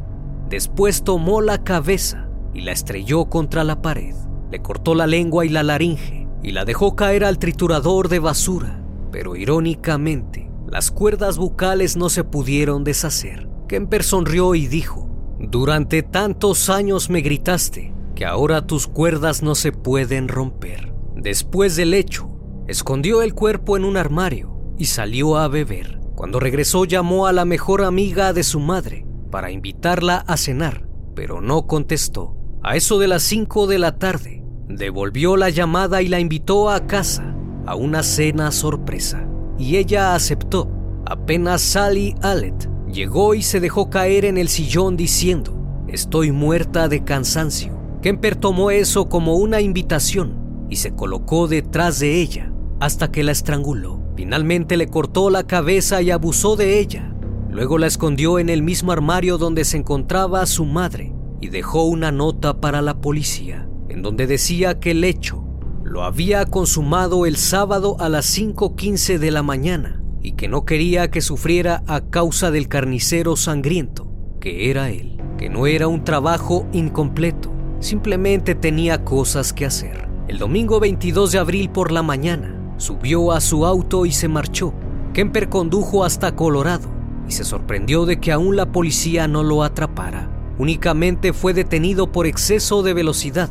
Después 0.51 1.05
tomó 1.05 1.41
la 1.41 1.65
cabeza 1.65 2.29
y 2.53 2.61
la 2.61 2.73
estrelló 2.73 3.25
contra 3.31 3.65
la 3.65 3.81
pared. 3.81 4.15
Le 4.51 4.61
cortó 4.61 4.95
la 4.95 5.07
lengua 5.07 5.47
y 5.47 5.49
la 5.49 5.63
laringe 5.63 6.26
y 6.43 6.53
la 6.53 6.65
dejó 6.65 6.97
caer 6.97 7.25
al 7.25 7.39
triturador 7.39 8.09
de 8.09 8.19
basura. 8.19 8.83
Pero 9.11 9.37
irónicamente, 9.37 10.51
las 10.69 10.91
cuerdas 10.91 11.39
bucales 11.39 11.97
no 11.97 12.09
se 12.09 12.25
pudieron 12.25 12.85
deshacer. 12.85 13.49
Kemper 13.69 14.03
sonrió 14.03 14.55
y 14.55 14.67
dijo, 14.67 15.09
Durante 15.39 16.03
tantos 16.03 16.71
años 16.71 17.11
me 17.11 17.21
gritaste 17.21 17.93
que 18.15 18.25
ahora 18.25 18.67
tus 18.67 18.87
cuerdas 18.87 19.43
no 19.43 19.55
se 19.55 19.73
pueden 19.73 20.29
romper. 20.29 20.93
Después 21.15 21.77
del 21.77 21.95
hecho, 21.95 22.31
escondió 22.67 23.23
el 23.23 23.35
cuerpo 23.35 23.77
en 23.77 23.85
un 23.85 23.97
armario 23.97 24.57
y 24.79 24.87
salió 24.87 25.37
a 25.37 25.49
beber. 25.49 26.01
Cuando 26.15 26.41
regresó 26.41 26.85
llamó 26.85 27.27
a 27.27 27.33
la 27.33 27.45
mejor 27.45 27.85
amiga 27.85 28.33
de 28.33 28.43
su 28.43 28.59
madre 28.59 29.07
para 29.31 29.51
invitarla 29.51 30.17
a 30.27 30.37
cenar, 30.37 30.89
pero 31.15 31.41
no 31.41 31.67
contestó. 31.67 32.37
A 32.63 32.75
eso 32.75 32.99
de 32.99 33.07
las 33.07 33.23
5 33.23 33.67
de 33.67 33.79
la 33.79 33.99
tarde, 33.99 34.43
devolvió 34.69 35.37
la 35.37 35.51
llamada 35.51 36.03
y 36.03 36.09
la 36.09 36.21
invitó 36.21 36.71
a 36.71 36.87
casa 36.87 37.35
a 37.67 37.75
una 37.75 38.03
cena 38.03 38.51
sorpresa. 38.53 39.27
Y 39.59 39.77
ella 39.77 40.15
aceptó. 40.15 40.71
Apenas 41.07 41.63
Sally 41.63 42.15
Allet 42.23 42.69
llegó 42.91 43.35
y 43.35 43.43
se 43.43 43.61
dejó 43.61 43.91
caer 43.91 44.25
en 44.25 44.39
el 44.39 44.49
sillón 44.49 44.97
diciendo, 44.97 45.57
estoy 45.89 46.33
muerta 46.33 46.89
de 46.89 47.05
cansancio. 47.05 47.77
Kemper 48.03 48.37
tomó 48.37 48.71
eso 48.71 49.09
como 49.09 49.37
una 49.37 49.61
invitación 49.61 50.67
y 50.69 50.77
se 50.77 50.95
colocó 50.95 51.49
detrás 51.49 51.99
de 51.99 52.21
ella 52.21 52.53
hasta 52.81 53.11
que 53.11 53.23
la 53.23 53.33
estranguló. 53.33 54.01
Finalmente 54.17 54.77
le 54.77 54.89
cortó 54.89 55.31
la 55.31 55.47
cabeza 55.47 56.03
y 56.03 56.11
abusó 56.11 56.57
de 56.57 56.79
ella. 56.79 57.13
Luego 57.51 57.79
la 57.79 57.87
escondió 57.87 58.39
en 58.39 58.49
el 58.49 58.63
mismo 58.63 58.93
armario 58.93 59.39
donde 59.39 59.65
se 59.65 59.77
encontraba 59.77 60.45
su 60.47 60.65
madre 60.65 61.15
y 61.41 61.49
dejó 61.49 61.85
una 61.85 62.13
nota 62.13 62.61
para 62.61 62.83
la 62.83 63.01
policía, 63.01 63.66
en 63.89 64.03
donde 64.03 64.27
decía 64.27 64.79
que 64.81 64.93
el 64.93 65.05
hecho 65.05 65.45
lo 65.85 66.03
había 66.03 66.45
consumado 66.45 67.27
el 67.27 67.37
sábado 67.37 67.97
a 68.01 68.09
las 68.09 68.27
5.15 68.39 69.19
de 69.19 69.31
la 69.31 69.43
mañana 69.43 70.03
y 70.23 70.33
que 70.33 70.49
no 70.49 70.65
quería 70.65 71.11
que 71.11 71.21
sufriera 71.21 71.83
a 71.87 72.01
causa 72.01 72.51
del 72.51 72.69
carnicero 72.69 73.37
sangriento, 73.37 74.11
que 74.41 74.71
era 74.71 74.91
él, 74.91 75.21
que 75.39 75.49
no 75.49 75.67
era 75.67 75.87
un 75.89 76.05
trabajo 76.05 76.67
incompleto 76.73 77.57
Simplemente 77.81 78.55
tenía 78.55 79.05
cosas 79.05 79.53
que 79.53 79.67
hacer. 79.67 80.09
El 80.29 80.39
domingo 80.39 80.81
22 80.81 81.33
de 81.33 81.39
abril 81.39 81.71
por 81.71 81.93
la 81.93 82.03
mañana, 82.03 82.75
subió 82.79 83.33
a 83.33 83.41
su 83.41 83.67
auto 83.67 84.07
y 84.07 84.13
se 84.13 84.29
marchó. 84.29 84.73
Kemper 85.13 85.49
condujo 85.49 86.05
hasta 86.05 86.35
Colorado 86.35 86.89
y 87.29 87.33
se 87.33 87.45
sorprendió 87.45 88.07
de 88.07 88.19
que 88.19 88.33
aún 88.33 88.57
la 88.57 88.73
policía 88.73 89.29
no 89.29 89.43
lo 89.43 89.63
atrapara. 89.63 90.31
Únicamente 90.59 91.33
fue 91.33 91.53
detenido 91.53 92.11
por 92.11 92.27
exceso 92.27 92.83
de 92.83 92.95
velocidad. 92.95 93.51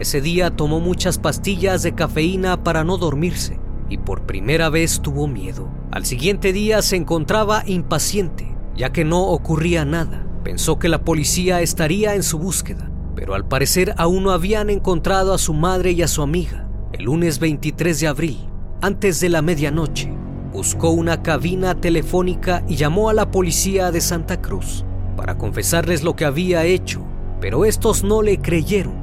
Ese 0.00 0.20
día 0.20 0.50
tomó 0.50 0.80
muchas 0.80 1.18
pastillas 1.18 1.84
de 1.84 1.94
cafeína 1.94 2.64
para 2.64 2.82
no 2.82 2.96
dormirse 2.96 3.60
y 3.88 3.98
por 3.98 4.26
primera 4.26 4.68
vez 4.68 5.00
tuvo 5.00 5.28
miedo. 5.28 5.68
Al 5.92 6.04
siguiente 6.04 6.52
día 6.52 6.82
se 6.82 6.96
encontraba 6.96 7.62
impaciente, 7.66 8.56
ya 8.74 8.90
que 8.90 9.04
no 9.04 9.28
ocurría 9.28 9.84
nada. 9.84 10.26
Pensó 10.42 10.78
que 10.78 10.88
la 10.88 11.04
policía 11.04 11.60
estaría 11.60 12.16
en 12.16 12.24
su 12.24 12.38
búsqueda 12.38 12.90
pero 13.20 13.34
al 13.34 13.44
parecer 13.44 13.94
aún 13.98 14.22
no 14.22 14.30
habían 14.30 14.70
encontrado 14.70 15.34
a 15.34 15.38
su 15.38 15.52
madre 15.52 15.92
y 15.92 16.00
a 16.00 16.08
su 16.08 16.22
amiga. 16.22 16.66
El 16.92 17.04
lunes 17.04 17.38
23 17.38 18.00
de 18.00 18.06
abril, 18.06 18.48
antes 18.80 19.20
de 19.20 19.28
la 19.28 19.42
medianoche, 19.42 20.10
buscó 20.52 20.88
una 20.88 21.22
cabina 21.22 21.74
telefónica 21.74 22.64
y 22.66 22.76
llamó 22.76 23.10
a 23.10 23.14
la 23.14 23.30
policía 23.30 23.90
de 23.90 24.00
Santa 24.00 24.40
Cruz 24.40 24.86
para 25.16 25.36
confesarles 25.36 26.02
lo 26.02 26.16
que 26.16 26.24
había 26.24 26.64
hecho, 26.64 27.02
pero 27.42 27.66
estos 27.66 28.04
no 28.04 28.22
le 28.22 28.38
creyeron 28.38 28.99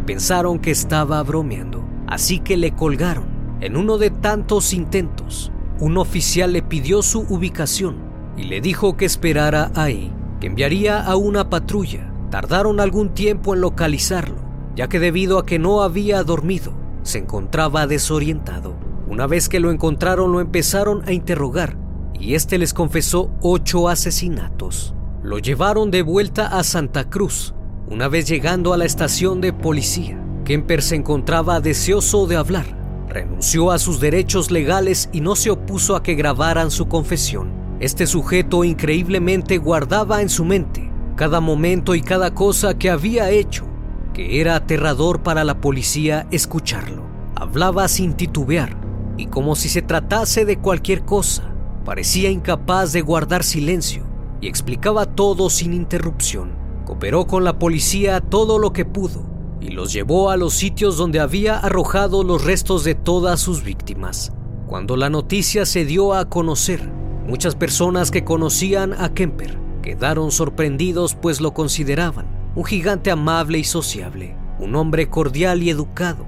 pensaron 0.00 0.58
que 0.58 0.70
estaba 0.70 1.22
bromeando, 1.22 1.84
así 2.06 2.40
que 2.40 2.56
le 2.56 2.72
colgaron. 2.74 3.58
En 3.60 3.76
uno 3.76 3.98
de 3.98 4.10
tantos 4.10 4.72
intentos, 4.72 5.52
un 5.80 5.96
oficial 5.96 6.52
le 6.52 6.62
pidió 6.62 7.02
su 7.02 7.20
ubicación 7.20 7.96
y 8.36 8.44
le 8.44 8.60
dijo 8.60 8.96
que 8.96 9.04
esperara 9.04 9.70
ahí, 9.74 10.12
que 10.40 10.48
enviaría 10.48 11.00
a 11.00 11.16
una 11.16 11.48
patrulla 11.48 12.12
Tardaron 12.30 12.80
algún 12.80 13.14
tiempo 13.14 13.54
en 13.54 13.60
localizarlo, 13.60 14.36
ya 14.74 14.88
que 14.88 14.98
debido 14.98 15.38
a 15.38 15.46
que 15.46 15.58
no 15.58 15.82
había 15.82 16.22
dormido, 16.24 16.72
se 17.02 17.18
encontraba 17.18 17.86
desorientado. 17.86 18.74
Una 19.08 19.26
vez 19.26 19.48
que 19.48 19.60
lo 19.60 19.70
encontraron 19.70 20.32
lo 20.32 20.40
empezaron 20.40 21.02
a 21.08 21.12
interrogar 21.12 21.78
y 22.18 22.34
este 22.34 22.58
les 22.58 22.74
confesó 22.74 23.30
ocho 23.40 23.88
asesinatos. 23.88 24.94
Lo 25.22 25.38
llevaron 25.38 25.90
de 25.90 26.02
vuelta 26.02 26.48
a 26.48 26.64
Santa 26.64 27.08
Cruz. 27.08 27.54
Una 27.88 28.08
vez 28.08 28.26
llegando 28.26 28.72
a 28.72 28.76
la 28.76 28.84
estación 28.84 29.40
de 29.40 29.52
policía, 29.52 30.20
Kemper 30.44 30.82
se 30.82 30.96
encontraba 30.96 31.60
deseoso 31.60 32.26
de 32.26 32.34
hablar. 32.34 32.66
Renunció 33.08 33.70
a 33.70 33.78
sus 33.78 34.00
derechos 34.00 34.50
legales 34.50 35.08
y 35.12 35.20
no 35.20 35.36
se 35.36 35.50
opuso 35.50 35.94
a 35.94 36.02
que 36.02 36.16
grabaran 36.16 36.72
su 36.72 36.88
confesión. 36.88 37.52
Este 37.78 38.08
sujeto 38.08 38.64
increíblemente 38.64 39.58
guardaba 39.58 40.20
en 40.20 40.28
su 40.28 40.44
mente 40.44 40.90
cada 41.14 41.40
momento 41.40 41.94
y 41.94 42.02
cada 42.02 42.34
cosa 42.34 42.76
que 42.76 42.90
había 42.90 43.30
hecho, 43.30 43.64
que 44.12 44.40
era 44.40 44.56
aterrador 44.56 45.22
para 45.22 45.44
la 45.44 45.60
policía 45.60 46.26
escucharlo. 46.32 47.04
Hablaba 47.36 47.86
sin 47.86 48.14
titubear 48.14 48.76
y 49.16 49.26
como 49.26 49.54
si 49.54 49.68
se 49.68 49.80
tratase 49.80 50.44
de 50.44 50.58
cualquier 50.58 51.04
cosa, 51.04 51.54
parecía 51.84 52.30
incapaz 52.30 52.92
de 52.92 53.02
guardar 53.02 53.44
silencio 53.44 54.02
y 54.40 54.48
explicaba 54.48 55.06
todo 55.06 55.48
sin 55.50 55.72
interrupción. 55.72 56.65
Cooperó 56.86 57.26
con 57.26 57.44
la 57.44 57.58
policía 57.58 58.22
todo 58.22 58.58
lo 58.58 58.72
que 58.72 58.86
pudo 58.86 59.26
y 59.60 59.68
los 59.68 59.92
llevó 59.92 60.30
a 60.30 60.38
los 60.38 60.54
sitios 60.54 60.96
donde 60.96 61.20
había 61.20 61.58
arrojado 61.58 62.24
los 62.24 62.44
restos 62.44 62.82
de 62.84 62.94
todas 62.94 63.40
sus 63.40 63.62
víctimas. 63.62 64.32
Cuando 64.66 64.96
la 64.96 65.10
noticia 65.10 65.66
se 65.66 65.84
dio 65.84 66.14
a 66.14 66.30
conocer, 66.30 66.90
muchas 67.26 67.54
personas 67.54 68.10
que 68.10 68.24
conocían 68.24 68.94
a 68.94 69.12
Kemper 69.12 69.66
Quedaron 69.86 70.32
sorprendidos 70.32 71.14
pues 71.14 71.40
lo 71.40 71.54
consideraban 71.54 72.26
un 72.56 72.64
gigante 72.64 73.12
amable 73.12 73.58
y 73.60 73.62
sociable, 73.62 74.36
un 74.58 74.74
hombre 74.74 75.08
cordial 75.08 75.62
y 75.62 75.70
educado. 75.70 76.26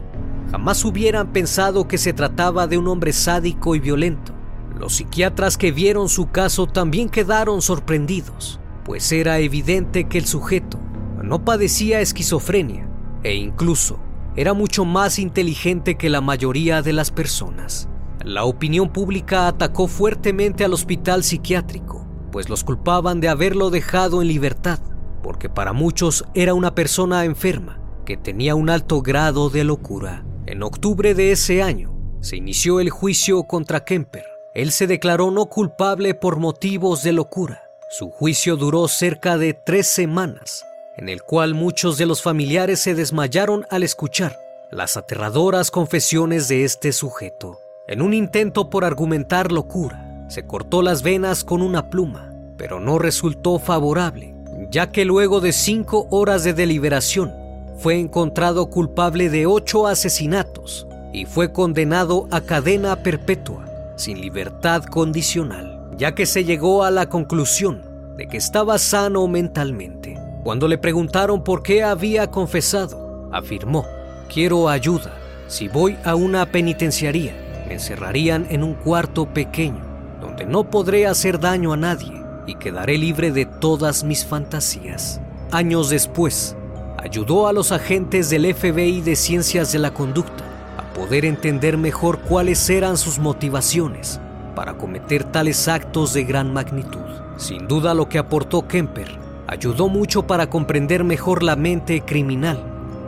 Jamás 0.52 0.84
hubieran 0.84 1.32
pensado 1.32 1.88
que 1.88 1.98
se 1.98 2.12
trataba 2.12 2.68
de 2.68 2.78
un 2.78 2.86
hombre 2.86 3.12
sádico 3.12 3.74
y 3.74 3.80
violento. 3.80 4.32
Los 4.78 4.94
psiquiatras 4.94 5.58
que 5.58 5.72
vieron 5.72 6.08
su 6.08 6.30
caso 6.30 6.68
también 6.68 7.08
quedaron 7.08 7.60
sorprendidos, 7.60 8.60
pues 8.88 9.12
era 9.12 9.38
evidente 9.38 10.08
que 10.08 10.16
el 10.16 10.24
sujeto 10.24 10.78
no 11.22 11.44
padecía 11.44 12.00
esquizofrenia 12.00 12.88
e 13.22 13.34
incluso 13.34 14.00
era 14.34 14.54
mucho 14.54 14.86
más 14.86 15.18
inteligente 15.18 15.98
que 15.98 16.08
la 16.08 16.22
mayoría 16.22 16.80
de 16.80 16.94
las 16.94 17.10
personas. 17.10 17.86
La 18.24 18.44
opinión 18.44 18.88
pública 18.88 19.46
atacó 19.46 19.88
fuertemente 19.88 20.64
al 20.64 20.72
hospital 20.72 21.22
psiquiátrico 21.22 22.08
pues 22.32 22.48
los 22.48 22.64
culpaban 22.64 23.20
de 23.20 23.28
haberlo 23.28 23.68
dejado 23.68 24.22
en 24.22 24.28
libertad, 24.28 24.78
porque 25.22 25.50
para 25.50 25.74
muchos 25.74 26.24
era 26.32 26.54
una 26.54 26.74
persona 26.74 27.26
enferma 27.26 27.82
que 28.06 28.16
tenía 28.16 28.54
un 28.54 28.70
alto 28.70 29.02
grado 29.02 29.50
de 29.50 29.64
locura. 29.64 30.24
En 30.46 30.62
octubre 30.62 31.14
de 31.14 31.32
ese 31.32 31.62
año 31.62 31.94
se 32.22 32.36
inició 32.36 32.80
el 32.80 32.88
juicio 32.88 33.42
contra 33.44 33.84
Kemper. 33.84 34.24
Él 34.54 34.70
se 34.70 34.86
declaró 34.86 35.30
no 35.30 35.46
culpable 35.46 36.14
por 36.14 36.38
motivos 36.38 37.02
de 37.02 37.12
locura 37.12 37.67
Su 37.90 38.10
juicio 38.10 38.56
duró 38.56 38.86
cerca 38.86 39.38
de 39.38 39.54
tres 39.54 39.86
semanas, 39.86 40.66
en 40.98 41.08
el 41.08 41.22
cual 41.22 41.54
muchos 41.54 41.96
de 41.96 42.04
los 42.04 42.20
familiares 42.20 42.80
se 42.80 42.94
desmayaron 42.94 43.66
al 43.70 43.82
escuchar 43.82 44.38
las 44.70 44.98
aterradoras 44.98 45.70
confesiones 45.70 46.48
de 46.48 46.64
este 46.64 46.92
sujeto. 46.92 47.60
En 47.86 48.02
un 48.02 48.12
intento 48.12 48.68
por 48.68 48.84
argumentar 48.84 49.52
locura, 49.52 50.26
se 50.28 50.46
cortó 50.46 50.82
las 50.82 51.02
venas 51.02 51.44
con 51.44 51.62
una 51.62 51.88
pluma, 51.88 52.30
pero 52.58 52.78
no 52.78 52.98
resultó 52.98 53.58
favorable, 53.58 54.34
ya 54.70 54.90
que 54.90 55.06
luego 55.06 55.40
de 55.40 55.52
cinco 55.52 56.06
horas 56.10 56.44
de 56.44 56.52
deliberación, 56.52 57.32
fue 57.78 57.98
encontrado 57.98 58.68
culpable 58.68 59.30
de 59.30 59.46
ocho 59.46 59.86
asesinatos 59.86 60.86
y 61.14 61.24
fue 61.24 61.52
condenado 61.52 62.28
a 62.30 62.42
cadena 62.42 62.96
perpetua, 63.02 63.64
sin 63.96 64.20
libertad 64.20 64.84
condicional, 64.84 65.77
ya 65.98 66.14
que 66.14 66.26
se 66.26 66.44
llegó 66.44 66.84
a 66.84 66.92
la 66.92 67.08
conclusión 67.08 67.82
de 68.16 68.28
que 68.28 68.36
estaba 68.36 68.78
sano 68.78 69.26
mentalmente. 69.26 70.16
Cuando 70.44 70.68
le 70.68 70.78
preguntaron 70.78 71.42
por 71.42 71.62
qué 71.62 71.82
había 71.82 72.30
confesado, 72.30 73.28
afirmó, 73.32 73.84
quiero 74.32 74.68
ayuda. 74.68 75.12
Si 75.48 75.66
voy 75.66 75.96
a 76.04 76.14
una 76.14 76.46
penitenciaría, 76.46 77.34
me 77.66 77.74
encerrarían 77.74 78.46
en 78.48 78.62
un 78.62 78.74
cuarto 78.74 79.26
pequeño, 79.26 79.84
donde 80.20 80.46
no 80.46 80.70
podré 80.70 81.06
hacer 81.06 81.40
daño 81.40 81.72
a 81.72 81.76
nadie 81.76 82.12
y 82.46 82.54
quedaré 82.54 82.96
libre 82.96 83.32
de 83.32 83.44
todas 83.44 84.04
mis 84.04 84.24
fantasías. 84.24 85.20
Años 85.50 85.90
después, 85.90 86.56
ayudó 86.96 87.48
a 87.48 87.52
los 87.52 87.72
agentes 87.72 88.30
del 88.30 88.54
FBI 88.54 89.00
de 89.00 89.16
Ciencias 89.16 89.72
de 89.72 89.80
la 89.80 89.92
Conducta 89.92 90.44
a 90.76 90.92
poder 90.92 91.24
entender 91.24 91.76
mejor 91.76 92.20
cuáles 92.20 92.70
eran 92.70 92.96
sus 92.96 93.18
motivaciones 93.18 94.20
para 94.58 94.74
cometer 94.76 95.22
tales 95.22 95.68
actos 95.68 96.14
de 96.14 96.24
gran 96.24 96.52
magnitud. 96.52 96.98
Sin 97.36 97.68
duda 97.68 97.94
lo 97.94 98.08
que 98.08 98.18
aportó 98.18 98.66
Kemper 98.66 99.06
ayudó 99.46 99.88
mucho 99.88 100.26
para 100.26 100.50
comprender 100.50 101.04
mejor 101.04 101.44
la 101.44 101.54
mente 101.54 102.00
criminal 102.00 102.58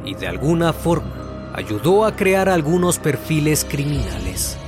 y 0.04 0.14
de 0.14 0.28
alguna 0.28 0.72
forma 0.72 1.50
ayudó 1.52 2.04
a 2.04 2.14
crear 2.14 2.48
algunos 2.48 3.00
perfiles 3.00 3.66
criminales. 3.68 4.59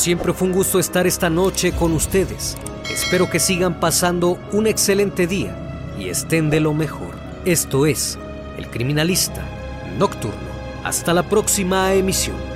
Siempre 0.00 0.32
fue 0.32 0.48
un 0.48 0.54
gusto 0.54 0.78
estar 0.78 1.06
esta 1.06 1.28
noche 1.28 1.72
con 1.72 1.92
ustedes. 1.92 2.56
Espero 2.90 3.28
que 3.28 3.38
sigan 3.38 3.78
pasando 3.78 4.38
un 4.50 4.66
excelente 4.66 5.26
día 5.26 5.54
y 5.98 6.08
estén 6.08 6.48
de 6.48 6.58
lo 6.58 6.72
mejor. 6.72 7.14
Esto 7.44 7.84
es 7.84 8.18
El 8.56 8.68
Criminalista 8.68 9.46
Nocturno. 9.98 10.38
Hasta 10.84 11.12
la 11.12 11.22
próxima 11.22 11.92
emisión. 11.92 12.49